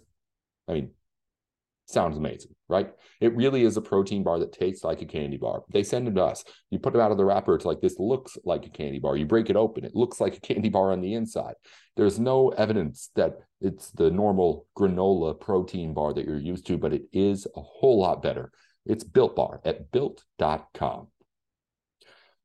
I 0.70 0.74
mean, 0.74 0.92
sounds 1.86 2.18
amazing, 2.18 2.56
right? 2.70 2.94
It 3.20 3.36
really 3.36 3.66
is 3.66 3.76
a 3.76 3.82
protein 3.82 4.24
bar 4.24 4.40
that 4.40 4.54
tastes 4.54 4.86
like 4.86 5.02
a 5.02 5.06
candy 5.06 5.36
bar. 5.36 5.64
They 5.70 5.84
send 5.84 6.08
them 6.08 6.16
to 6.16 6.24
us. 6.24 6.46
You 6.72 6.80
put 6.80 6.96
it 6.96 7.02
out 7.02 7.12
of 7.12 7.18
the 7.18 7.26
wrapper, 7.26 7.54
it's 7.54 7.66
like 7.66 7.82
this 7.82 8.00
looks 8.00 8.38
like 8.46 8.66
a 8.66 8.70
candy 8.70 9.00
bar. 9.00 9.18
You 9.18 9.26
break 9.26 9.50
it 9.50 9.58
open, 9.58 9.84
it 9.84 9.94
looks 9.94 10.22
like 10.22 10.38
a 10.38 10.40
candy 10.40 10.70
bar 10.70 10.94
on 10.94 11.02
the 11.02 11.16
inside. 11.16 11.56
There's 11.98 12.18
no 12.18 12.48
evidence 12.50 13.10
that 13.16 13.40
it's 13.60 13.92
the 13.92 14.10
normal 14.10 14.66
granola 14.78 15.38
protein 15.38 15.94
bar 15.94 16.14
that 16.14 16.26
you're 16.26 16.40
used 16.40 16.66
to, 16.68 16.78
but 16.78 16.94
it 16.94 17.04
is 17.12 17.46
a 17.58 17.62
whole 17.62 18.00
lot 18.00 18.22
better. 18.22 18.54
It's 18.86 19.04
Built 19.04 19.36
Bar 19.36 19.60
at 19.66 19.92
built.com. 19.92 21.08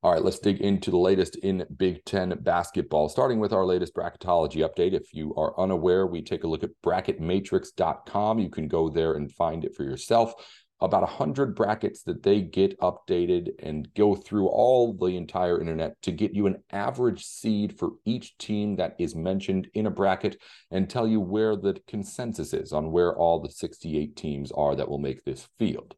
All 0.04 0.11
right, 0.12 0.25
let's 0.25 0.40
dig 0.40 0.61
into 0.61 0.90
the 0.90 0.97
latest 0.97 1.37
in 1.37 1.64
Big 1.76 2.04
Ten 2.04 2.37
basketball, 2.40 3.09
starting 3.09 3.38
with 3.38 3.52
our 3.52 3.64
latest 3.64 3.94
bracketology 3.94 4.68
update. 4.68 4.94
If 4.94 5.14
you 5.14 5.32
are 5.37 5.56
unaware, 5.61 6.09
we 6.09 6.23
take 6.23 6.42
a 6.42 6.49
look 6.49 6.64
at 6.64 6.71
bracketmatrix.com. 6.85 8.40
You 8.40 8.50
can 8.50 8.66
go 8.66 8.88
there 8.88 9.14
and 9.14 9.30
find 9.30 9.64
it 9.64 9.76
for 9.76 9.85
yourself. 9.85 10.35
About 10.83 11.03
100 11.03 11.55
brackets 11.55 12.03
that 12.03 12.25
they 12.25 12.41
get 12.41 12.77
updated 12.81 13.51
and 13.61 13.89
go 13.95 14.17
through 14.17 14.49
all 14.49 14.93
the 14.93 15.17
entire 15.17 15.61
internet 15.61 15.95
to 16.03 16.11
get 16.11 16.35
you 16.35 16.49
an 16.49 16.61
average 16.73 17.25
seed 17.25 17.79
for 17.79 17.91
each 18.05 18.37
team 18.37 18.75
that 18.77 18.97
is 18.99 19.15
mentioned 19.15 19.69
in 19.75 19.87
a 19.87 19.91
bracket 19.93 20.43
and 20.73 20.91
tell 20.91 21.07
you 21.07 21.21
where 21.21 21.55
the 21.55 21.81
consensus 21.87 22.53
is 22.53 22.73
on 22.73 22.91
where 22.91 23.17
all 23.17 23.41
the 23.41 23.49
68 23.49 24.17
teams 24.17 24.51
are 24.51 24.75
that 24.75 24.89
will 24.89 24.99
make 24.99 25.25
this 25.25 25.49
field. 25.57 25.95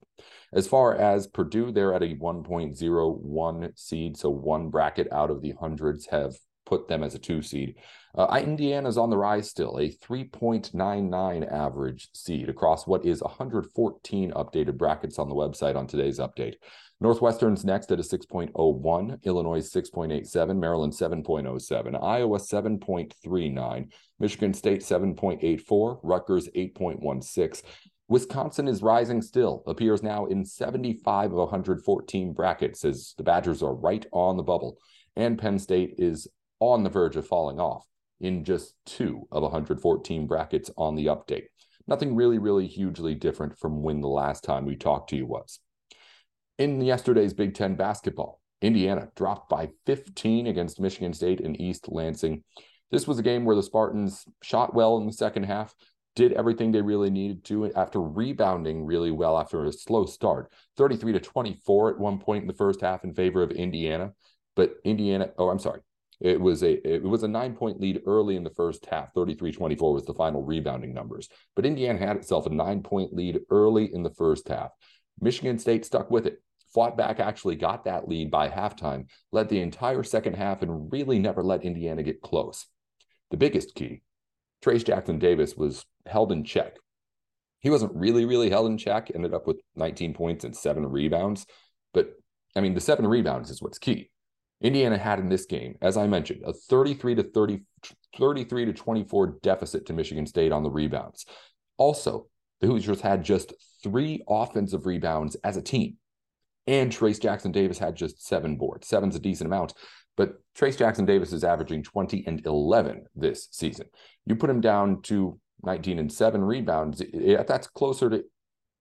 As 0.53 0.69
far 0.69 0.95
as 0.95 1.29
Purdue, 1.29 1.73
they're 1.73 1.95
at 1.95 2.03
a 2.03 2.15
1.01 2.17 3.79
seed, 3.79 4.17
so 4.19 4.29
one 4.29 4.69
bracket 4.69 5.11
out 5.11 5.31
of 5.31 5.41
the 5.41 5.55
hundreds 5.59 6.07
have 6.09 6.37
put 6.67 6.89
them 6.89 7.03
as 7.03 7.15
a 7.15 7.19
two 7.19 7.41
seed. 7.41 7.77
Uh, 8.17 8.41
Indiana's 8.41 8.97
on 8.97 9.11
the 9.11 9.17
rise 9.17 9.51
still, 9.51 9.77
a 9.79 9.91
3.99 9.91 11.53
average 11.53 12.09
seed 12.13 12.49
across 12.49 12.87
what 12.87 13.05
is 13.05 13.21
114 13.21 14.31
updated 14.33 14.77
brackets 14.79 15.19
on 15.19 15.29
the 15.29 15.35
website 15.35 15.75
on 15.75 15.89
today's 15.89 16.21
update. 16.21 16.55
Northwestern's 17.01 17.65
next 17.65 17.91
at 17.91 17.99
a 17.99 18.03
6.01, 18.03 19.23
Illinois 19.25 19.69
6.87, 19.69 20.57
Maryland 20.57 20.93
7.07, 20.93 22.05
Iowa 22.05 22.39
7.39, 22.39 23.93
Michigan 24.21 24.55
State 24.55 24.81
7.84, 24.81 25.99
Rutgers 26.05 26.49
8.16, 26.55 27.63
Wisconsin 28.07 28.69
is 28.69 28.81
rising 28.81 29.23
still, 29.23 29.65
appears 29.67 30.05
now 30.05 30.27
in 30.27 30.45
75 30.45 31.33
of 31.33 31.39
114 31.39 32.33
brackets 32.33 32.85
as 32.85 33.15
the 33.17 33.25
Badgers 33.25 33.61
are 33.61 33.75
right 33.75 34.07
on 34.13 34.37
the 34.37 34.43
bubble. 34.45 34.79
And 35.17 35.37
Penn 35.37 35.59
State 35.59 35.97
is 35.99 36.29
on 36.61 36.85
the 36.85 36.91
verge 36.91 37.17
of 37.17 37.27
falling 37.27 37.59
off 37.59 37.85
in 38.21 38.45
just 38.45 38.75
two 38.87 39.27
of 39.31 39.43
114 39.43 40.27
brackets 40.27 40.71
on 40.77 40.95
the 40.95 41.07
update. 41.07 41.45
Nothing 41.87 42.15
really, 42.15 42.39
really 42.39 42.67
hugely 42.67 43.15
different 43.15 43.59
from 43.59 43.83
when 43.83 44.01
the 44.01 44.09
last 44.09 44.45
time 44.45 44.65
we 44.65 44.77
talked 44.77 45.11
to 45.11 45.17
you 45.17 45.27
was. 45.27 45.61
In 46.59 46.81
yesterday's 46.81 47.35
Big 47.35 47.55
Ten 47.55 47.75
basketball, 47.75 48.41
Indiana 48.63 49.09
dropped 49.17 49.51
by 49.51 49.71
15 49.87 50.47
against 50.47 50.81
Michigan 50.81 51.13
State 51.13 51.41
and 51.41 51.61
East 51.61 51.89
Lansing. 51.89 52.43
This 52.91 53.07
was 53.07 53.19
a 53.19 53.23
game 53.23 53.45
where 53.45 53.57
the 53.57 53.63
Spartans 53.63 54.25
shot 54.43 54.75
well 54.75 54.97
in 54.99 55.07
the 55.07 55.13
second 55.13 55.45
half, 55.45 55.75
did 56.17 56.33
everything 56.33 56.71
they 56.71 56.83
really 56.83 57.11
needed 57.11 57.45
to 57.45 57.73
after 57.75 58.01
rebounding 58.01 58.85
really 58.85 59.11
well 59.11 59.39
after 59.39 59.65
a 59.65 59.73
slow 59.73 60.07
start 60.07 60.51
33 60.77 61.13
to 61.15 61.21
24 61.21 61.91
at 61.91 61.99
one 61.99 62.19
point 62.19 62.43
in 62.43 62.47
the 62.47 62.55
first 62.55 62.81
half 62.81 63.05
in 63.05 63.15
favor 63.15 63.43
of 63.43 63.51
indiana 63.51 64.13
but 64.55 64.75
indiana 64.85 65.31
oh 65.39 65.49
i'm 65.49 65.59
sorry 65.59 65.81
it 66.21 66.41
was 66.41 66.63
a 66.63 66.87
it 66.89 67.03
was 67.03 67.23
a 67.23 67.29
nine 67.29 67.55
point 67.55 67.81
lead 67.81 68.01
early 68.07 68.37
in 68.37 68.45
the 68.45 68.51
first 68.51 68.87
half 68.87 69.13
33-24 69.15 69.95
was 69.95 70.05
the 70.05 70.15
final 70.15 70.43
rebounding 70.43 70.95
numbers 70.95 71.29
but 71.57 71.67
indiana 71.67 71.99
had 71.99 72.17
itself 72.17 72.47
a 72.47 72.51
nine 72.51 72.83
point 72.83 73.13
lead 73.13 73.41
early 73.51 73.93
in 73.93 74.03
the 74.03 74.15
first 74.15 74.49
half 74.49 74.71
michigan 75.21 75.59
state 75.59 75.85
stuck 75.85 76.11
with 76.11 76.27
it 76.27 76.43
fought 76.73 76.97
back 76.97 77.21
actually 77.21 77.55
got 77.55 77.85
that 77.85 78.09
lead 78.09 78.31
by 78.31 78.49
halftime 78.49 79.07
led 79.33 79.49
the 79.49 79.61
entire 79.61 80.03
second 80.03 80.35
half 80.35 80.63
and 80.63 80.93
really 80.93 81.19
never 81.19 81.43
let 81.43 81.65
indiana 81.65 82.03
get 82.03 82.21
close 82.21 82.67
the 83.31 83.37
biggest 83.37 83.75
key 83.75 84.03
Trayce 84.65 84.85
Jackson 84.85 85.19
Davis 85.19 85.57
was 85.57 85.85
held 86.07 86.33
in 86.33 86.43
check. 86.43 86.77
He 87.61 87.71
wasn't 87.71 87.95
really, 87.95 88.25
really 88.25 88.49
held 88.49 88.67
in 88.67 88.79
check, 88.79 89.11
ended 89.15 89.35
up 89.35 89.47
with 89.47 89.61
19 89.77 90.15
points 90.15 90.45
and 90.45 90.57
seven 90.57 90.87
rebounds. 90.87 91.47
But 91.93 92.15
I 92.57 92.61
mean, 92.61 92.75
the 92.75 92.81
seven 92.81 93.07
rebounds 93.07 93.51
is 93.51 93.61
what's 93.61 93.79
key. 93.79 94.11
Indiana 94.65 94.97
had 94.97 95.21
in 95.21 95.29
this 95.29 95.45
game, 95.45 95.77
as 95.83 95.99
I 95.99 96.07
mentioned, 96.07 96.41
a 96.45 96.53
33 96.55 97.17
to 97.17 97.23
30, 97.23 97.61
33 98.19 98.65
to 98.65 98.73
24 98.73 99.39
deficit 99.43 99.87
to 99.87 99.93
Michigan 99.93 100.27
State 100.27 100.53
on 100.53 100.63
the 100.63 100.71
rebounds. 100.71 101.27
Also, 101.77 102.29
the 102.63 102.67
Hoosiers 102.67 103.03
had 103.03 103.23
just 103.23 103.53
three 103.83 104.25
offensive 104.27 104.87
rebounds 104.87 105.37
as 105.45 105.59
a 105.59 105.63
team. 105.63 105.99
And 106.67 106.91
Trayce 106.91 107.21
Jackson 107.21 107.53
Davis 107.53 107.79
had 107.79 107.95
just 107.95 108.27
seven 108.27 108.57
boards. 108.57 108.89
Seven's 108.89 109.15
a 109.15 109.19
decent 109.19 109.49
amount. 109.49 109.75
But 110.17 110.37
Trayce 110.57 110.79
Jackson 110.79 111.05
Davis 111.05 111.35
is 111.35 111.45
averaging 111.45 111.83
20 111.83 112.25
and 112.27 112.45
11 112.47 113.05
this 113.15 113.49
season. 113.51 113.87
You 114.25 114.35
put 114.35 114.49
him 114.49 114.63
down 114.63 115.03
to 115.03 115.39
19 115.63 115.99
and 115.99 116.11
7 116.11 116.43
rebounds, 116.43 117.03
eh, 117.03 117.43
that's 117.47 117.67
closer 117.67 118.09
to 118.09 118.25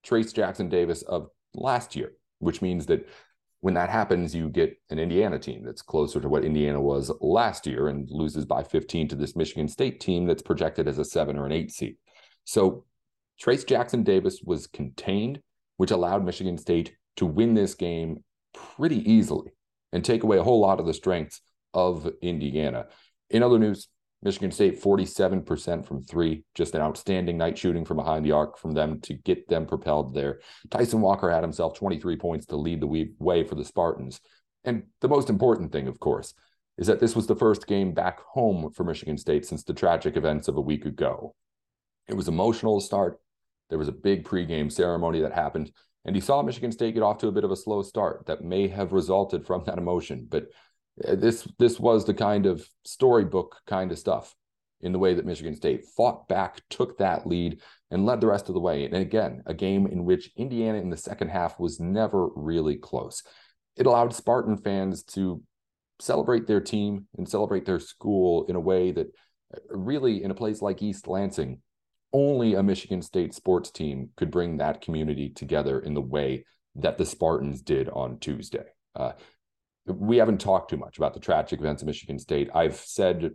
Trayce 0.06 0.32
Jackson 0.32 0.70
Davis 0.70 1.02
of 1.02 1.28
last 1.54 1.94
year, 1.94 2.12
which 2.38 2.62
means 2.62 2.86
that 2.86 3.06
when 3.64 3.72
that 3.72 3.88
happens, 3.88 4.34
you 4.34 4.50
get 4.50 4.78
an 4.90 4.98
Indiana 4.98 5.38
team 5.38 5.62
that's 5.64 5.80
closer 5.80 6.20
to 6.20 6.28
what 6.28 6.44
Indiana 6.44 6.78
was 6.78 7.10
last 7.22 7.66
year 7.66 7.88
and 7.88 8.06
loses 8.10 8.44
by 8.44 8.62
15 8.62 9.08
to 9.08 9.16
this 9.16 9.34
Michigan 9.36 9.68
State 9.68 10.00
team 10.00 10.26
that's 10.26 10.42
projected 10.42 10.86
as 10.86 10.98
a 10.98 11.04
seven 11.04 11.38
or 11.38 11.46
an 11.46 11.52
eight 11.52 11.72
seed. 11.72 11.96
So 12.44 12.84
Trayce 13.42 13.66
Jackson 13.66 14.02
Davis 14.02 14.42
was 14.44 14.66
contained, 14.66 15.40
which 15.78 15.92
allowed 15.92 16.26
Michigan 16.26 16.58
State 16.58 16.94
to 17.16 17.24
win 17.24 17.54
this 17.54 17.74
game 17.74 18.22
pretty 18.52 18.98
easily 19.10 19.52
and 19.94 20.04
take 20.04 20.24
away 20.24 20.36
a 20.36 20.44
whole 20.44 20.60
lot 20.60 20.78
of 20.78 20.84
the 20.84 20.92
strengths 20.92 21.40
of 21.72 22.06
Indiana. 22.20 22.88
In 23.30 23.42
other 23.42 23.58
news, 23.58 23.88
Michigan 24.24 24.50
State 24.50 24.82
47% 24.82 25.86
from 25.86 26.02
three, 26.02 26.44
just 26.54 26.74
an 26.74 26.80
outstanding 26.80 27.36
night 27.36 27.58
shooting 27.58 27.84
from 27.84 27.98
behind 27.98 28.24
the 28.24 28.32
arc 28.32 28.58
from 28.58 28.72
them 28.72 28.98
to 29.02 29.12
get 29.12 29.46
them 29.48 29.66
propelled 29.66 30.14
there. 30.14 30.40
Tyson 30.70 31.02
Walker 31.02 31.30
had 31.30 31.44
himself 31.44 31.78
23 31.78 32.16
points 32.16 32.46
to 32.46 32.56
lead 32.56 32.80
the 32.80 33.12
way 33.18 33.44
for 33.44 33.54
the 33.54 33.64
Spartans. 33.64 34.20
And 34.64 34.84
the 35.02 35.08
most 35.08 35.28
important 35.28 35.72
thing, 35.72 35.88
of 35.88 36.00
course, 36.00 36.32
is 36.78 36.86
that 36.86 37.00
this 37.00 37.14
was 37.14 37.26
the 37.26 37.36
first 37.36 37.66
game 37.66 37.92
back 37.92 38.20
home 38.20 38.70
for 38.72 38.82
Michigan 38.82 39.18
State 39.18 39.44
since 39.44 39.62
the 39.62 39.74
tragic 39.74 40.16
events 40.16 40.48
of 40.48 40.56
a 40.56 40.60
week 40.60 40.86
ago. 40.86 41.34
It 42.08 42.14
was 42.14 42.26
emotional 42.26 42.80
to 42.80 42.86
start. 42.86 43.20
There 43.68 43.78
was 43.78 43.88
a 43.88 43.92
big 43.92 44.24
pregame 44.24 44.72
ceremony 44.72 45.20
that 45.20 45.32
happened, 45.32 45.70
and 46.06 46.16
he 46.16 46.20
saw 46.20 46.42
Michigan 46.42 46.72
State 46.72 46.94
get 46.94 47.02
off 47.02 47.18
to 47.18 47.28
a 47.28 47.32
bit 47.32 47.44
of 47.44 47.50
a 47.50 47.56
slow 47.56 47.82
start 47.82 48.24
that 48.26 48.42
may 48.42 48.68
have 48.68 48.92
resulted 48.92 49.46
from 49.46 49.64
that 49.64 49.78
emotion. 49.78 50.26
But 50.28 50.46
this 50.96 51.46
this 51.58 51.80
was 51.80 52.04
the 52.04 52.14
kind 52.14 52.46
of 52.46 52.66
storybook 52.84 53.56
kind 53.66 53.90
of 53.90 53.98
stuff 53.98 54.34
in 54.80 54.92
the 54.92 54.98
way 54.98 55.14
that 55.14 55.24
Michigan 55.24 55.56
State 55.56 55.84
fought 55.96 56.28
back, 56.28 56.60
took 56.68 56.98
that 56.98 57.26
lead, 57.26 57.60
and 57.90 58.04
led 58.04 58.20
the 58.20 58.26
rest 58.26 58.48
of 58.48 58.54
the 58.54 58.60
way. 58.60 58.84
And 58.84 58.94
again, 58.94 59.42
a 59.46 59.54
game 59.54 59.86
in 59.86 60.04
which 60.04 60.30
Indiana 60.36 60.78
in 60.78 60.90
the 60.90 60.96
second 60.96 61.28
half 61.28 61.58
was 61.58 61.80
never 61.80 62.28
really 62.36 62.76
close. 62.76 63.22
It 63.76 63.86
allowed 63.86 64.14
Spartan 64.14 64.58
fans 64.58 65.02
to 65.04 65.42
celebrate 66.00 66.46
their 66.46 66.60
team 66.60 67.06
and 67.16 67.28
celebrate 67.28 67.64
their 67.64 67.80
school 67.80 68.44
in 68.46 68.56
a 68.56 68.60
way 68.60 68.92
that 68.92 69.06
uh, 69.54 69.58
really, 69.70 70.22
in 70.22 70.30
a 70.30 70.34
place 70.34 70.60
like 70.60 70.82
East 70.82 71.08
Lansing, 71.08 71.60
only 72.12 72.54
a 72.54 72.62
Michigan 72.62 73.02
State 73.02 73.34
sports 73.34 73.70
team 73.70 74.10
could 74.16 74.30
bring 74.30 74.58
that 74.58 74.80
community 74.82 75.30
together 75.30 75.80
in 75.80 75.94
the 75.94 76.00
way 76.00 76.44
that 76.76 76.98
the 76.98 77.06
Spartans 77.06 77.62
did 77.62 77.88
on 77.88 78.18
Tuesday. 78.18 78.66
Uh, 78.94 79.12
we 79.86 80.16
haven't 80.16 80.40
talked 80.40 80.70
too 80.70 80.76
much 80.76 80.96
about 80.96 81.14
the 81.14 81.20
tragic 81.20 81.60
events 81.60 81.82
of 81.82 81.86
Michigan 81.86 82.18
State. 82.18 82.50
I've 82.54 82.76
said 82.76 83.32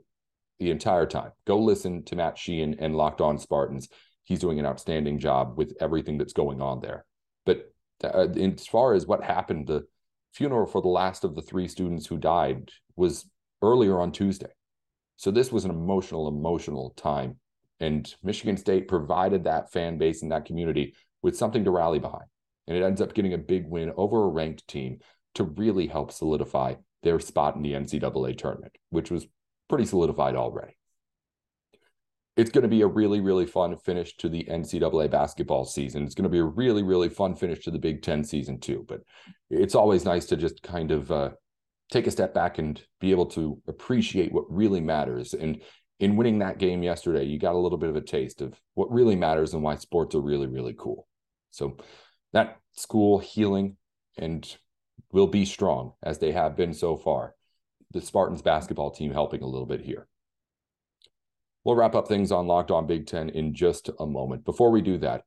the 0.59 0.71
entire 0.71 1.05
time 1.05 1.31
go 1.45 1.57
listen 1.59 2.03
to 2.05 2.15
Matt 2.15 2.37
Sheehan 2.37 2.75
and 2.79 2.95
Locked 2.95 3.21
On 3.21 3.37
Spartans. 3.37 3.89
He's 4.23 4.39
doing 4.39 4.59
an 4.59 4.65
outstanding 4.65 5.19
job 5.19 5.57
with 5.57 5.75
everything 5.79 6.17
that's 6.17 6.33
going 6.33 6.61
on 6.61 6.81
there. 6.81 7.05
But 7.45 7.71
uh, 8.03 8.27
as 8.29 8.67
far 8.67 8.93
as 8.93 9.07
what 9.07 9.23
happened, 9.23 9.67
the 9.67 9.85
funeral 10.33 10.67
for 10.67 10.81
the 10.81 10.87
last 10.87 11.23
of 11.23 11.35
the 11.35 11.41
three 11.41 11.67
students 11.67 12.05
who 12.05 12.17
died 12.17 12.69
was 12.95 13.29
earlier 13.61 13.99
on 13.99 14.11
Tuesday. 14.11 14.51
So 15.17 15.31
this 15.31 15.51
was 15.51 15.65
an 15.65 15.71
emotional, 15.71 16.27
emotional 16.27 16.93
time 16.95 17.37
and 17.79 18.13
Michigan 18.23 18.57
State 18.57 18.87
provided 18.87 19.43
that 19.43 19.71
fan 19.71 19.97
base 19.97 20.21
and 20.21 20.31
that 20.31 20.45
community 20.45 20.95
with 21.21 21.37
something 21.37 21.63
to 21.63 21.71
rally 21.71 21.99
behind. 21.99 22.25
And 22.67 22.77
it 22.77 22.83
ends 22.83 23.01
up 23.01 23.13
getting 23.13 23.33
a 23.33 23.37
big 23.37 23.67
win 23.67 23.91
over 23.95 24.23
a 24.23 24.29
ranked 24.29 24.67
team 24.67 24.99
to 25.35 25.43
really 25.43 25.87
help 25.87 26.11
solidify 26.11 26.75
their 27.03 27.19
spot 27.19 27.55
in 27.55 27.61
the 27.61 27.73
NCAA 27.73 28.37
tournament, 28.37 28.77
which 28.89 29.11
was 29.11 29.27
pretty 29.69 29.85
solidified 29.85 30.35
already. 30.35 30.73
it's 32.39 32.51
going 32.51 32.61
to 32.61 32.69
be 32.69 32.81
a 32.81 32.87
really, 32.87 33.19
really 33.19 33.45
fun 33.45 33.75
finish 33.75 34.15
to 34.15 34.29
the 34.29 34.45
NCAA 34.45 35.11
basketball 35.11 35.65
season. 35.65 36.03
It's 36.05 36.15
going 36.15 36.23
to 36.23 36.29
be 36.29 36.39
a 36.39 36.43
really, 36.43 36.83
really 36.83 37.09
fun 37.09 37.35
finish 37.35 37.63
to 37.65 37.71
the 37.71 37.79
Big 37.79 38.01
Ten 38.01 38.23
season, 38.23 38.59
too. 38.59 38.85
But 38.87 39.01
it's 39.49 39.75
always 39.75 40.05
nice 40.05 40.25
to 40.27 40.37
just 40.37 40.63
kind 40.63 40.91
of 40.91 41.11
uh, 41.11 41.31
take 41.91 42.07
a 42.07 42.11
step 42.11 42.33
back 42.33 42.57
and 42.57 42.81
be 43.01 43.11
able 43.11 43.25
to 43.27 43.61
appreciate 43.67 44.31
what 44.31 44.45
really 44.49 44.79
matters. 44.79 45.33
And 45.33 45.61
in 45.99 46.15
winning 46.15 46.39
that 46.39 46.59
game 46.59 46.81
yesterday, 46.81 47.25
you 47.25 47.37
got 47.39 47.55
a 47.55 47.57
little 47.57 47.77
bit 47.77 47.89
of 47.89 47.97
a 47.97 48.01
taste 48.01 48.41
of 48.41 48.57
what 48.73 48.89
really 48.89 49.17
matters 49.17 49.53
and 49.53 49.61
why 49.61 49.75
sports 49.75 50.15
are 50.15 50.21
really, 50.21 50.47
really 50.47 50.75
cool. 50.77 51.07
So 51.51 51.75
that 52.31 52.57
school 52.71 53.19
healing 53.19 53.75
and 54.17 54.47
will 55.11 55.27
be 55.27 55.45
strong 55.45 55.93
as 56.03 56.19
they 56.19 56.31
have 56.31 56.55
been 56.55 56.73
so 56.73 56.95
far. 56.95 57.35
The 57.91 58.01
Spartans 58.01 58.41
basketball 58.41 58.91
team 58.91 59.11
helping 59.11 59.41
a 59.41 59.47
little 59.47 59.65
bit 59.65 59.81
here. 59.81 60.07
We'll 61.63 61.75
wrap 61.75 61.95
up 61.95 62.07
things 62.07 62.31
on 62.31 62.47
Locked 62.47 62.71
On 62.71 62.87
Big 62.87 63.07
Ten 63.07 63.29
in 63.29 63.53
just 63.53 63.89
a 63.99 64.05
moment. 64.05 64.45
Before 64.45 64.71
we 64.71 64.81
do 64.81 64.97
that, 64.99 65.23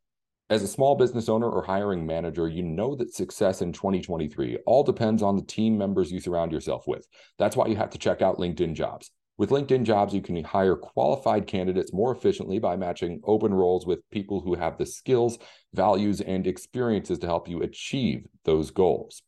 as 0.51 0.63
a 0.63 0.69
small 0.69 0.95
business 0.97 1.29
owner 1.29 1.49
or 1.49 1.65
hiring 1.65 2.07
manager, 2.07 2.49
you 2.49 2.63
know 2.63 2.95
that 2.97 3.15
success 3.15 3.63
in 3.63 3.73
2023 3.73 4.59
all 4.67 4.83
depends 4.83 5.23
on 5.23 5.37
the 5.37 5.45
team 5.45 5.79
members 5.79 6.13
you 6.13 6.21
surround 6.21 6.53
yourself 6.53 6.87
with. 6.87 7.07
That's 7.39 7.57
why 7.57 7.67
you 7.67 7.77
have 7.77 7.91
to 7.91 7.99
check 7.99 8.23
out 8.23 8.39
LinkedIn 8.39 8.75
Jobs. 8.75 9.11
With 9.39 9.51
LinkedIn 9.51 9.85
Jobs, 9.85 10.15
you 10.15 10.21
can 10.21 10.45
hire 10.45 10.77
qualified 10.77 11.47
candidates 11.47 11.93
more 11.93 12.15
efficiently 12.15 12.59
by 12.59 12.77
matching 12.77 13.21
open 13.25 13.53
roles 13.55 13.87
with 13.87 14.09
people 14.11 14.41
who 14.41 14.55
have 14.55 14.77
the 14.77 14.85
skills, 14.85 15.39
values, 15.73 16.21
and 16.21 16.47
experiences 16.47 17.19
to 17.21 17.27
help 17.27 17.49
you 17.49 17.63
achieve 17.63 18.27
those 18.45 18.71
goals. 18.71 19.23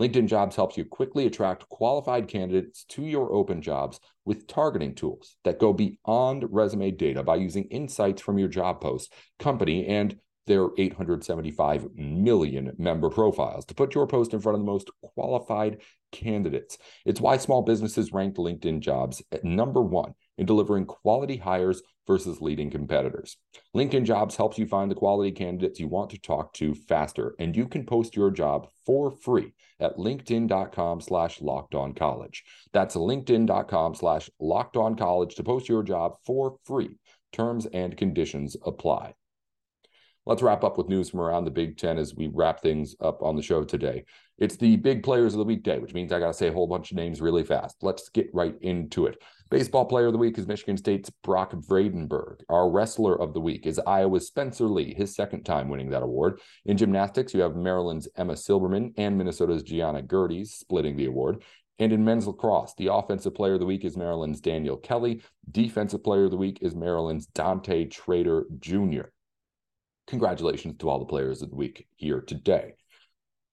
LinkedIn 0.00 0.28
Jobs 0.28 0.56
helps 0.56 0.78
you 0.78 0.86
quickly 0.86 1.26
attract 1.26 1.68
qualified 1.68 2.26
candidates 2.26 2.84
to 2.84 3.02
your 3.02 3.34
open 3.34 3.60
jobs 3.60 4.00
with 4.24 4.46
targeting 4.46 4.94
tools 4.94 5.36
that 5.44 5.58
go 5.58 5.74
beyond 5.74 6.46
resume 6.48 6.90
data 6.90 7.22
by 7.22 7.36
using 7.36 7.64
insights 7.64 8.22
from 8.22 8.38
your 8.38 8.48
job 8.48 8.80
post, 8.80 9.12
company, 9.38 9.86
and 9.86 10.16
their 10.46 10.68
875 10.78 11.88
million 11.94 12.72
member 12.78 13.10
profiles 13.10 13.66
to 13.66 13.74
put 13.74 13.94
your 13.94 14.06
post 14.06 14.32
in 14.32 14.40
front 14.40 14.54
of 14.54 14.60
the 14.60 14.72
most 14.72 14.90
qualified 15.02 15.82
candidates. 16.12 16.78
It's 17.04 17.20
why 17.20 17.36
small 17.36 17.60
businesses 17.60 18.10
rank 18.10 18.36
LinkedIn 18.36 18.80
jobs 18.80 19.22
at 19.30 19.44
number 19.44 19.82
one 19.82 20.14
in 20.40 20.46
delivering 20.46 20.86
quality 20.86 21.36
hires 21.36 21.82
versus 22.06 22.40
leading 22.40 22.70
competitors. 22.70 23.36
LinkedIn 23.76 24.04
Jobs 24.04 24.34
helps 24.34 24.58
you 24.58 24.66
find 24.66 24.90
the 24.90 24.96
quality 24.96 25.30
candidates 25.30 25.78
you 25.78 25.86
want 25.86 26.10
to 26.10 26.18
talk 26.18 26.52
to 26.54 26.74
faster, 26.74 27.34
and 27.38 27.54
you 27.54 27.68
can 27.68 27.84
post 27.84 28.16
your 28.16 28.30
job 28.30 28.66
for 28.84 29.10
free 29.12 29.52
at 29.78 29.96
linkedin.com 29.96 31.00
slash 31.00 31.40
locked 31.40 31.74
on 31.74 31.92
college. 31.92 32.42
That's 32.72 32.96
linkedin.com 32.96 33.94
slash 33.94 34.30
locked 34.40 34.76
on 34.76 34.96
college 34.96 35.34
to 35.36 35.44
post 35.44 35.68
your 35.68 35.82
job 35.82 36.16
for 36.26 36.56
free. 36.64 36.98
Terms 37.32 37.66
and 37.66 37.96
conditions 37.96 38.56
apply. 38.64 39.14
Let's 40.30 40.42
wrap 40.42 40.62
up 40.62 40.78
with 40.78 40.88
news 40.88 41.10
from 41.10 41.22
around 41.22 41.44
the 41.44 41.50
Big 41.50 41.76
Ten 41.76 41.98
as 41.98 42.14
we 42.14 42.28
wrap 42.28 42.60
things 42.60 42.94
up 43.00 43.20
on 43.20 43.34
the 43.34 43.42
show 43.42 43.64
today. 43.64 44.04
It's 44.38 44.56
the 44.56 44.76
big 44.76 45.02
players 45.02 45.34
of 45.34 45.38
the 45.38 45.44
week 45.44 45.64
day, 45.64 45.80
which 45.80 45.92
means 45.92 46.12
I 46.12 46.20
got 46.20 46.28
to 46.28 46.34
say 46.34 46.46
a 46.46 46.52
whole 46.52 46.68
bunch 46.68 46.92
of 46.92 46.96
names 46.96 47.20
really 47.20 47.42
fast. 47.42 47.78
Let's 47.82 48.08
get 48.10 48.30
right 48.32 48.54
into 48.60 49.06
it. 49.06 49.20
Baseball 49.50 49.86
player 49.86 50.06
of 50.06 50.12
the 50.12 50.20
week 50.20 50.38
is 50.38 50.46
Michigan 50.46 50.76
State's 50.76 51.10
Brock 51.24 51.52
Vradenburg. 51.54 52.42
Our 52.48 52.70
wrestler 52.70 53.20
of 53.20 53.34
the 53.34 53.40
week 53.40 53.66
is 53.66 53.80
Iowa's 53.84 54.28
Spencer 54.28 54.68
Lee, 54.68 54.94
his 54.94 55.16
second 55.16 55.42
time 55.42 55.68
winning 55.68 55.90
that 55.90 56.04
award. 56.04 56.38
In 56.64 56.76
gymnastics, 56.76 57.34
you 57.34 57.40
have 57.40 57.56
Maryland's 57.56 58.06
Emma 58.16 58.34
Silberman 58.34 58.92
and 58.96 59.18
Minnesota's 59.18 59.64
Gianna 59.64 60.00
Gerdes 60.00 60.50
splitting 60.50 60.96
the 60.96 61.06
award. 61.06 61.42
And 61.80 61.92
in 61.92 62.04
men's 62.04 62.28
lacrosse, 62.28 62.74
the 62.78 62.92
offensive 62.92 63.34
player 63.34 63.54
of 63.54 63.60
the 63.60 63.66
week 63.66 63.84
is 63.84 63.96
Maryland's 63.96 64.40
Daniel 64.40 64.76
Kelly. 64.76 65.22
Defensive 65.50 66.04
player 66.04 66.26
of 66.26 66.30
the 66.30 66.36
week 66.36 66.58
is 66.62 66.76
Maryland's 66.76 67.26
Dante 67.26 67.86
Trader 67.86 68.44
Jr. 68.60 69.06
Congratulations 70.10 70.76
to 70.78 70.88
all 70.88 70.98
the 70.98 71.04
players 71.04 71.40
of 71.40 71.50
the 71.50 71.56
week 71.56 71.86
here 71.94 72.20
today. 72.20 72.74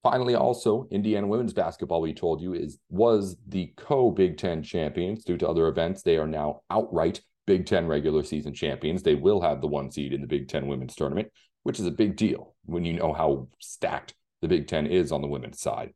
Finally, 0.02 0.34
also 0.34 0.88
Indiana 0.90 1.28
women's 1.28 1.54
basketball, 1.54 2.02
we 2.02 2.16
told 2.16 2.42
you, 2.42 2.56
is 2.56 2.80
was 2.90 3.38
the 3.48 3.72
co 3.78 4.10
Big 4.10 4.38
Ten 4.38 4.64
champions 4.64 5.24
due 5.24 5.38
to 5.38 5.48
other 5.48 5.68
events. 5.68 6.02
They 6.02 6.18
are 6.18 6.26
now 6.26 6.62
outright 6.72 7.22
Big 7.46 7.68
Ten 7.68 7.86
regular 7.86 8.24
season 8.24 8.56
champions. 8.56 9.04
They 9.04 9.14
will 9.14 9.40
have 9.40 9.62
the 9.62 9.68
one 9.68 9.92
seed 9.92 10.14
in 10.14 10.22
the 10.22 10.28
Big 10.28 10.48
Ten 10.48 10.66
women's 10.66 10.96
tournament, 10.96 11.28
which 11.62 11.80
is 11.80 11.86
a 11.86 11.92
big 11.92 12.16
deal 12.16 12.56
when 12.66 12.84
you 12.84 12.94
know 12.94 13.14
how 13.14 13.50
stacked 13.60 14.16
the 14.42 14.48
Big 14.48 14.66
Ten 14.66 14.88
is 14.88 15.12
on 15.12 15.22
the 15.22 15.28
women's 15.28 15.62
side. 15.62 15.94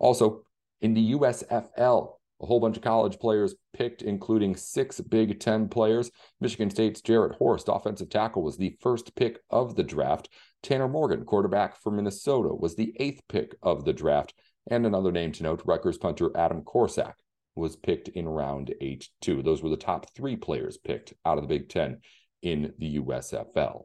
Also, 0.00 0.42
in 0.80 0.94
the 0.94 1.12
USFL, 1.12 2.14
a 2.44 2.46
whole 2.46 2.60
bunch 2.60 2.76
of 2.76 2.82
college 2.82 3.18
players 3.18 3.54
picked, 3.72 4.02
including 4.02 4.54
six 4.54 5.00
Big 5.00 5.40
Ten 5.40 5.66
players. 5.66 6.10
Michigan 6.42 6.68
State's 6.68 7.00
Jarrett 7.00 7.36
Horst, 7.36 7.70
offensive 7.72 8.10
tackle, 8.10 8.42
was 8.42 8.58
the 8.58 8.76
first 8.82 9.14
pick 9.16 9.38
of 9.48 9.76
the 9.76 9.82
draft. 9.82 10.28
Tanner 10.62 10.86
Morgan, 10.86 11.24
quarterback 11.24 11.80
for 11.80 11.90
Minnesota, 11.90 12.54
was 12.54 12.76
the 12.76 12.94
eighth 13.00 13.22
pick 13.30 13.54
of 13.62 13.86
the 13.86 13.94
draft. 13.94 14.34
And 14.70 14.84
another 14.84 15.10
name 15.10 15.32
to 15.32 15.42
note, 15.42 15.62
Rutgers 15.64 15.96
punter 15.96 16.30
Adam 16.36 16.60
Korsak 16.62 17.14
was 17.54 17.76
picked 17.76 18.08
in 18.08 18.28
round 18.28 18.74
eight, 18.82 19.08
too. 19.22 19.42
Those 19.42 19.62
were 19.62 19.70
the 19.70 19.76
top 19.78 20.14
three 20.14 20.36
players 20.36 20.76
picked 20.76 21.14
out 21.24 21.38
of 21.38 21.44
the 21.44 21.48
Big 21.48 21.70
Ten 21.70 22.00
in 22.42 22.74
the 22.78 22.98
USFL. 22.98 23.84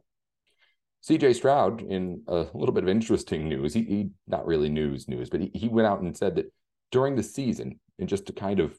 CJ 1.08 1.34
Stroud, 1.34 1.80
in 1.80 2.24
a 2.28 2.46
little 2.52 2.74
bit 2.74 2.84
of 2.84 2.90
interesting 2.90 3.48
news, 3.48 3.72
he, 3.72 3.84
he 3.84 4.10
not 4.26 4.44
really 4.44 4.68
news 4.68 5.08
news, 5.08 5.30
but 5.30 5.40
he, 5.40 5.50
he 5.54 5.68
went 5.68 5.88
out 5.88 6.02
and 6.02 6.14
said 6.14 6.34
that 6.34 6.52
during 6.90 7.16
the 7.16 7.22
season, 7.22 7.78
and 8.00 8.08
just 8.08 8.26
to 8.26 8.32
kind 8.32 8.60
of 8.60 8.78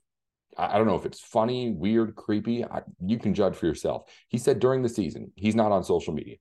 I 0.57 0.77
don't 0.77 0.87
know 0.87 0.97
if 0.97 1.05
it's 1.05 1.21
funny, 1.21 1.71
weird, 1.71 2.13
creepy. 2.15 2.65
I, 2.65 2.81
you 2.99 3.17
can 3.17 3.33
judge 3.33 3.55
for 3.55 3.67
yourself. 3.67 4.03
He 4.27 4.37
said 4.37 4.59
during 4.59 4.81
the 4.81 4.89
season, 4.89 5.31
he's 5.37 5.55
not 5.55 5.71
on 5.71 5.85
social 5.85 6.13
media 6.13 6.35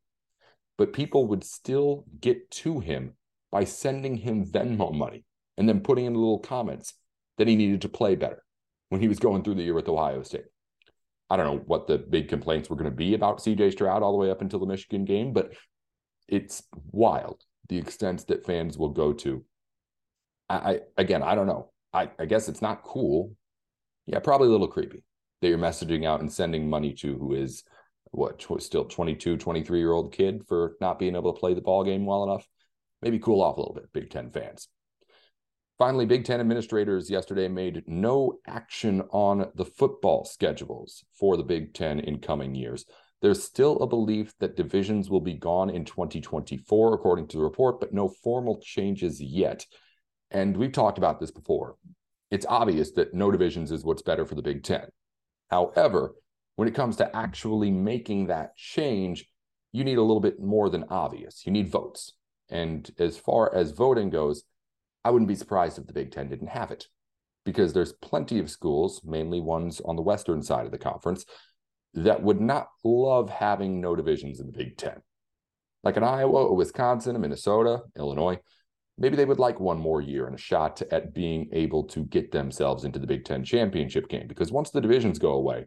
but 0.81 0.95
people 0.95 1.27
would 1.27 1.45
still 1.45 2.07
get 2.23 2.51
to 2.51 2.81
him 2.81 3.13
by 3.53 3.65
sending 3.65 4.17
him 4.17 4.47
Venmo 4.47 4.91
money 4.91 5.27
and 5.59 5.69
then 5.69 5.83
putting 5.83 6.07
in 6.07 6.15
little 6.15 6.39
comments 6.39 6.95
that 7.37 7.47
he 7.47 7.55
needed 7.55 7.83
to 7.83 7.89
play 7.91 8.15
better 8.15 8.43
when 8.89 8.99
he 8.99 9.07
was 9.07 9.19
going 9.19 9.45
through 9.45 9.57
the 9.57 9.63
year 9.63 9.75
with 9.75 9.91
Ohio 9.91 10.23
State. 10.23 10.47
I 11.29 11.37
don't 11.37 11.45
know 11.45 11.63
what 11.67 11.87
the 11.87 11.99
big 11.99 12.31
complaints 12.31 12.71
were 12.71 12.77
going 12.77 12.91
to 12.91 12.97
be 12.97 13.13
about 13.13 13.41
CJ 13.41 13.73
Stroud 13.73 14.03
all 14.03 14.13
the 14.13 14.17
way 14.17 14.31
up 14.31 14.41
until 14.41 14.59
the 14.59 14.65
Michigan 14.65 15.05
game, 15.05 15.35
but 15.35 15.53
it's 16.29 16.63
wild 16.93 17.43
the 17.69 17.77
extent 17.77 18.27
that 18.29 18.47
fans 18.47 18.79
will 18.79 18.89
go 18.89 19.13
to. 19.13 19.45
I, 20.49 20.57
I 20.57 20.81
again, 20.97 21.23
I 21.23 21.35
don't 21.35 21.47
know. 21.47 21.73
I, 21.93 22.11
I 22.19 22.27
guess 22.27 22.49
it's 22.49 22.63
not 22.63 22.83
cool. 22.83 23.35
Yeah, 24.07 24.19
probably 24.21 24.49
a 24.49 24.51
little 24.51 24.69
creepy 24.69 25.05
that 25.41 25.49
you're 25.49 25.59
messaging 25.59 26.07
out 26.07 26.21
and 26.21 26.33
sending 26.33 26.69
money 26.69 26.93
to 26.95 27.17
who 27.17 27.35
is 27.35 27.65
what 28.13 28.45
still 28.59 28.85
22 28.85 29.37
23 29.37 29.79
year 29.79 29.93
old 29.93 30.13
kid 30.13 30.43
for 30.49 30.77
not 30.81 30.99
being 30.99 31.15
able 31.15 31.33
to 31.33 31.39
play 31.39 31.55
the 31.55 31.61
ball 31.61 31.85
game 31.85 32.07
well 32.07 32.25
enough? 32.25 32.47
Maybe 33.03 33.19
cool 33.19 33.41
off 33.41 33.57
a 33.57 33.61
little 33.61 33.75
bit 33.75 33.93
big 33.93 34.11
10 34.11 34.31
fans. 34.31 34.69
Finally 35.79 36.05
big 36.07 36.25
10 36.25 36.41
administrators 36.41 37.09
yesterday 37.09 37.49
made 37.49 37.83
no 37.87 38.39
action 38.47 39.01
on 39.13 39.51
the 39.55 39.65
football 39.65 40.25
schedules 40.25 41.05
for 41.19 41.37
the 41.37 41.43
big 41.43 41.73
10 41.73 42.01
in 42.01 42.19
coming 42.19 42.55
years. 42.55 42.85
There's 43.23 43.43
still 43.43 43.79
a 43.79 43.87
belief 43.87 44.35
that 44.41 44.57
divisions 44.57 45.09
will 45.09 45.21
be 45.21 45.35
gone 45.35 45.71
in 45.71 45.85
2024 45.85 46.95
according 46.95 47.29
to 47.29 47.39
the 47.39 47.43
report 47.43 47.81
but 47.81 47.95
no 47.95 48.09
formal 48.09 48.61
changes 48.63 49.21
yet 49.23 49.65
and 50.31 50.57
we've 50.57 50.73
talked 50.73 50.99
about 50.99 51.21
this 51.21 51.31
before 51.31 51.77
it's 52.31 52.47
obvious 52.49 52.93
that 52.93 53.15
no 53.15 53.31
divisions 53.31 53.73
is 53.73 53.85
what's 53.85 54.03
better 54.03 54.25
for 54.25 54.35
the 54.35 54.43
big 54.43 54.63
10 54.63 54.89
however 55.51 56.15
when 56.61 56.69
it 56.69 56.75
comes 56.75 56.97
to 56.97 57.17
actually 57.17 57.71
making 57.71 58.27
that 58.27 58.55
change, 58.55 59.25
you 59.73 59.83
need 59.83 59.97
a 59.97 60.03
little 60.03 60.21
bit 60.21 60.43
more 60.43 60.69
than 60.69 60.85
obvious. 60.91 61.47
You 61.47 61.53
need 61.53 61.71
votes. 61.71 62.13
And 62.51 62.91
as 62.99 63.17
far 63.17 63.55
as 63.55 63.71
voting 63.71 64.11
goes, 64.11 64.45
I 65.03 65.11
wouldn't 65.11 65.29
be 65.31 65.37
surprised 65.37 65.79
if 65.79 65.87
the 65.87 65.95
Big 65.95 66.13
Ten 66.13 66.29
didn't 66.29 66.49
have 66.49 66.71
it 66.71 66.87
because 67.47 67.73
there's 67.73 67.95
plenty 67.95 68.39
of 68.41 68.51
schools, 68.51 69.01
mainly 69.03 69.41
ones 69.41 69.81
on 69.87 69.97
the 69.97 70.03
western 70.03 70.43
side 70.43 70.67
of 70.67 70.71
the 70.71 70.77
conference, 70.77 71.25
that 71.95 72.23
would 72.23 72.43
not 72.43 72.69
love 72.85 73.31
having 73.31 73.81
no 73.81 73.97
divisions 73.97 74.39
in 74.39 74.45
the 74.45 74.53
Big 74.53 74.77
Ten. 74.77 75.01
Like 75.83 75.97
in 75.97 76.05
Iowa, 76.05 76.53
Wisconsin, 76.53 77.19
Minnesota, 77.19 77.85
Illinois, 77.97 78.39
maybe 79.01 79.17
they 79.17 79.25
would 79.25 79.41
like 79.41 79.59
one 79.59 79.79
more 79.79 80.01
year 80.01 80.27
and 80.27 80.35
a 80.37 80.39
shot 80.39 80.81
at 80.93 81.13
being 81.15 81.49
able 81.53 81.83
to 81.85 82.05
get 82.05 82.31
themselves 82.31 82.85
into 82.85 83.01
the 83.01 83.07
Big 83.07 83.25
Ten 83.25 83.43
championship 83.43 84.09
game 84.09 84.29
because 84.29 84.53
once 84.53 84.71
the 84.71 84.81
divisions 84.81 85.19
go 85.19 85.33
away, 85.33 85.67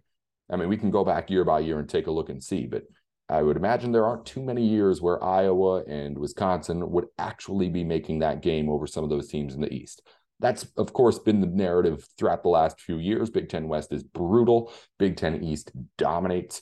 I 0.50 0.56
mean, 0.56 0.70
we 0.70 0.78
can 0.78 0.92
go 0.92 1.04
back 1.04 1.30
year 1.30 1.44
by 1.44 1.60
year 1.60 1.80
and 1.80 1.90
take 1.90 2.08
a 2.08 2.12
look 2.12 2.30
and 2.30 2.42
see, 2.42 2.68
but 2.68 2.84
I 3.30 3.42
would 3.42 3.58
imagine 3.58 3.92
there 3.92 4.06
aren't 4.06 4.26
too 4.26 4.44
many 4.44 4.66
years 4.66 5.02
where 5.02 5.24
Iowa 5.24 5.84
and 5.86 6.18
Wisconsin 6.18 6.92
would 6.92 7.08
actually 7.18 7.70
be 7.70 7.84
making 7.84 8.20
that 8.20 8.42
game 8.42 8.70
over 8.70 8.86
some 8.86 9.04
of 9.04 9.10
those 9.10 9.28
teams 9.28 9.56
in 9.56 9.62
the 9.62 9.74
East. 9.74 10.04
That's, 10.40 10.68
of 10.78 10.94
course, 10.94 11.20
been 11.20 11.40
the 11.40 11.48
narrative 11.48 12.06
throughout 12.18 12.44
the 12.44 12.50
last 12.50 12.80
few 12.82 12.98
years. 12.98 13.30
Big 13.30 13.50
Ten 13.50 13.68
West 13.68 13.94
is 13.94 14.04
brutal, 14.04 14.74
Big 15.00 15.16
Ten 15.16 15.42
East 15.42 15.72
dominates, 15.98 16.62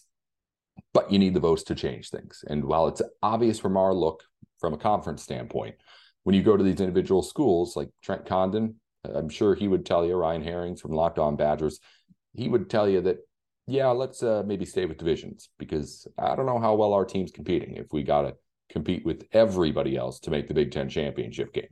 but 0.93 1.11
you 1.11 1.17
need 1.17 1.33
the 1.33 1.39
votes 1.39 1.63
to 1.63 1.75
change 1.75 2.09
things. 2.09 2.45
And 2.47 2.63
while 2.63 2.87
it's 2.87 3.01
obvious 3.23 3.59
from 3.59 3.75
our 3.75 3.93
look 3.93 4.23
from 4.59 4.73
a 4.73 4.77
conference 4.77 5.23
standpoint, 5.23 5.75
when 6.23 6.35
you 6.35 6.43
go 6.43 6.55
to 6.55 6.63
these 6.63 6.79
individual 6.79 7.21
schools 7.21 7.75
like 7.75 7.89
Trent 8.03 8.25
Condon, 8.25 8.75
I'm 9.03 9.29
sure 9.29 9.55
he 9.55 9.67
would 9.67 9.85
tell 9.85 10.05
you, 10.05 10.15
Ryan 10.15 10.43
Herrings 10.43 10.81
from 10.81 10.91
Locked 10.91 11.19
On 11.19 11.35
Badgers, 11.35 11.79
he 12.33 12.47
would 12.47 12.69
tell 12.69 12.87
you 12.87 13.01
that 13.01 13.17
yeah, 13.67 13.87
let's 13.87 14.21
uh, 14.23 14.43
maybe 14.45 14.65
stay 14.65 14.85
with 14.85 14.97
divisions 14.97 15.49
because 15.57 16.07
I 16.17 16.35
don't 16.35 16.45
know 16.45 16.59
how 16.59 16.75
well 16.75 16.93
our 16.93 17.05
team's 17.05 17.31
competing 17.31 17.75
if 17.77 17.87
we 17.93 18.03
got 18.03 18.23
to 18.23 18.35
compete 18.69 19.05
with 19.05 19.23
everybody 19.31 19.95
else 19.95 20.19
to 20.21 20.31
make 20.31 20.47
the 20.47 20.53
Big 20.53 20.71
Ten 20.71 20.89
championship 20.89 21.53
game. 21.53 21.69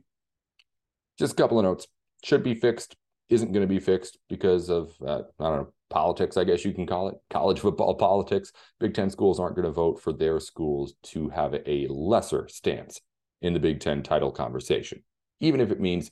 Just 1.18 1.32
a 1.32 1.36
couple 1.36 1.58
of 1.58 1.64
notes. 1.64 1.86
Should 2.22 2.42
be 2.42 2.54
fixed, 2.54 2.96
isn't 3.28 3.52
going 3.52 3.66
to 3.66 3.72
be 3.72 3.80
fixed 3.80 4.18
because 4.28 4.70
of, 4.70 4.92
uh, 5.06 5.22
I 5.38 5.44
don't 5.44 5.56
know, 5.56 5.72
politics, 5.88 6.36
I 6.36 6.44
guess 6.44 6.64
you 6.64 6.72
can 6.72 6.86
call 6.86 7.08
it, 7.08 7.16
college 7.30 7.60
football 7.60 7.94
politics. 7.94 8.52
Big 8.78 8.94
Ten 8.94 9.10
schools 9.10 9.40
aren't 9.40 9.56
going 9.56 9.66
to 9.66 9.72
vote 9.72 10.00
for 10.00 10.12
their 10.12 10.38
schools 10.38 10.94
to 11.04 11.28
have 11.30 11.54
a 11.54 11.86
lesser 11.88 12.46
stance 12.48 13.00
in 13.42 13.52
the 13.52 13.60
Big 13.60 13.80
Ten 13.80 14.02
title 14.02 14.30
conversation, 14.30 15.02
even 15.40 15.60
if 15.60 15.70
it 15.70 15.80
means 15.80 16.10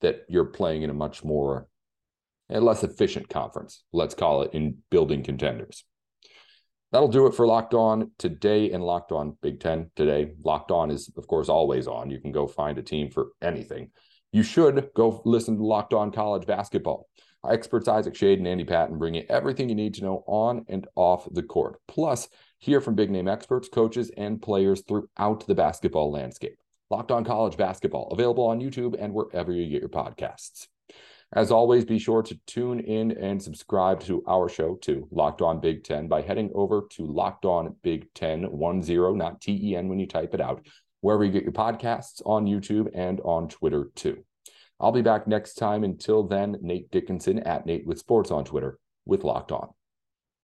that 0.00 0.24
you're 0.28 0.44
playing 0.44 0.82
in 0.82 0.90
a 0.90 0.94
much 0.94 1.24
more 1.24 1.68
a 2.48 2.60
less 2.60 2.84
efficient 2.84 3.28
conference, 3.28 3.82
let's 3.92 4.14
call 4.14 4.42
it, 4.42 4.50
in 4.52 4.78
building 4.90 5.22
contenders. 5.22 5.84
That'll 6.92 7.08
do 7.08 7.26
it 7.26 7.34
for 7.34 7.46
Locked 7.46 7.74
On 7.74 8.12
today 8.18 8.70
and 8.70 8.84
Locked 8.84 9.10
On 9.10 9.36
Big 9.42 9.60
Ten 9.60 9.90
today. 9.96 10.32
Locked 10.44 10.70
On 10.70 10.90
is, 10.90 11.10
of 11.16 11.26
course, 11.26 11.48
always 11.48 11.88
on. 11.88 12.10
You 12.10 12.20
can 12.20 12.30
go 12.30 12.46
find 12.46 12.78
a 12.78 12.82
team 12.82 13.10
for 13.10 13.32
anything. 13.42 13.90
You 14.32 14.44
should 14.44 14.90
go 14.94 15.22
listen 15.24 15.56
to 15.56 15.64
Locked 15.64 15.92
On 15.92 16.12
College 16.12 16.46
Basketball. 16.46 17.08
Our 17.42 17.52
experts 17.52 17.88
Isaac 17.88 18.14
Schade 18.14 18.38
and 18.38 18.46
Andy 18.46 18.64
Patton 18.64 18.98
bring 18.98 19.14
you 19.14 19.24
everything 19.28 19.68
you 19.68 19.74
need 19.74 19.94
to 19.94 20.04
know 20.04 20.24
on 20.26 20.64
and 20.68 20.86
off 20.94 21.28
the 21.32 21.42
court. 21.42 21.80
Plus, 21.88 22.28
hear 22.58 22.80
from 22.80 22.94
big 22.94 23.10
name 23.10 23.28
experts, 23.28 23.68
coaches, 23.68 24.10
and 24.16 24.40
players 24.40 24.82
throughout 24.82 25.46
the 25.46 25.54
basketball 25.54 26.12
landscape. 26.12 26.58
Locked 26.90 27.10
On 27.10 27.24
College 27.24 27.56
Basketball, 27.56 28.08
available 28.12 28.44
on 28.44 28.60
YouTube 28.60 28.96
and 28.98 29.12
wherever 29.12 29.52
you 29.52 29.68
get 29.68 29.80
your 29.80 29.88
podcasts. 29.88 30.68
As 31.32 31.50
always, 31.50 31.84
be 31.84 31.98
sure 31.98 32.22
to 32.22 32.38
tune 32.46 32.78
in 32.78 33.10
and 33.10 33.42
subscribe 33.42 34.00
to 34.02 34.22
our 34.28 34.48
show 34.48 34.76
too, 34.76 35.08
Locked 35.10 35.42
On 35.42 35.60
Big 35.60 35.82
Ten, 35.82 36.06
by 36.06 36.22
heading 36.22 36.52
over 36.54 36.86
to 36.92 37.04
Locked 37.04 37.44
On 37.44 37.74
Big 37.82 38.06
Ten, 38.14 38.44
one 38.44 38.80
zero, 38.82 39.14
not 39.14 39.40
T 39.40 39.58
E 39.70 39.76
N 39.76 39.88
when 39.88 39.98
you 39.98 40.06
type 40.06 40.34
it 40.34 40.40
out, 40.40 40.64
wherever 41.00 41.24
you 41.24 41.32
get 41.32 41.42
your 41.42 41.52
podcasts 41.52 42.22
on 42.24 42.46
YouTube 42.46 42.88
and 42.94 43.20
on 43.22 43.48
Twitter 43.48 43.90
too. 43.96 44.24
I'll 44.78 44.92
be 44.92 45.02
back 45.02 45.26
next 45.26 45.54
time. 45.54 45.82
Until 45.82 46.22
then, 46.22 46.58
Nate 46.60 46.90
Dickinson 46.92 47.40
at 47.40 47.66
Nate 47.66 47.86
with 47.86 47.98
Sports 47.98 48.30
on 48.30 48.44
Twitter 48.44 48.78
with 49.04 49.24
Locked 49.24 49.50
On. 49.50 49.70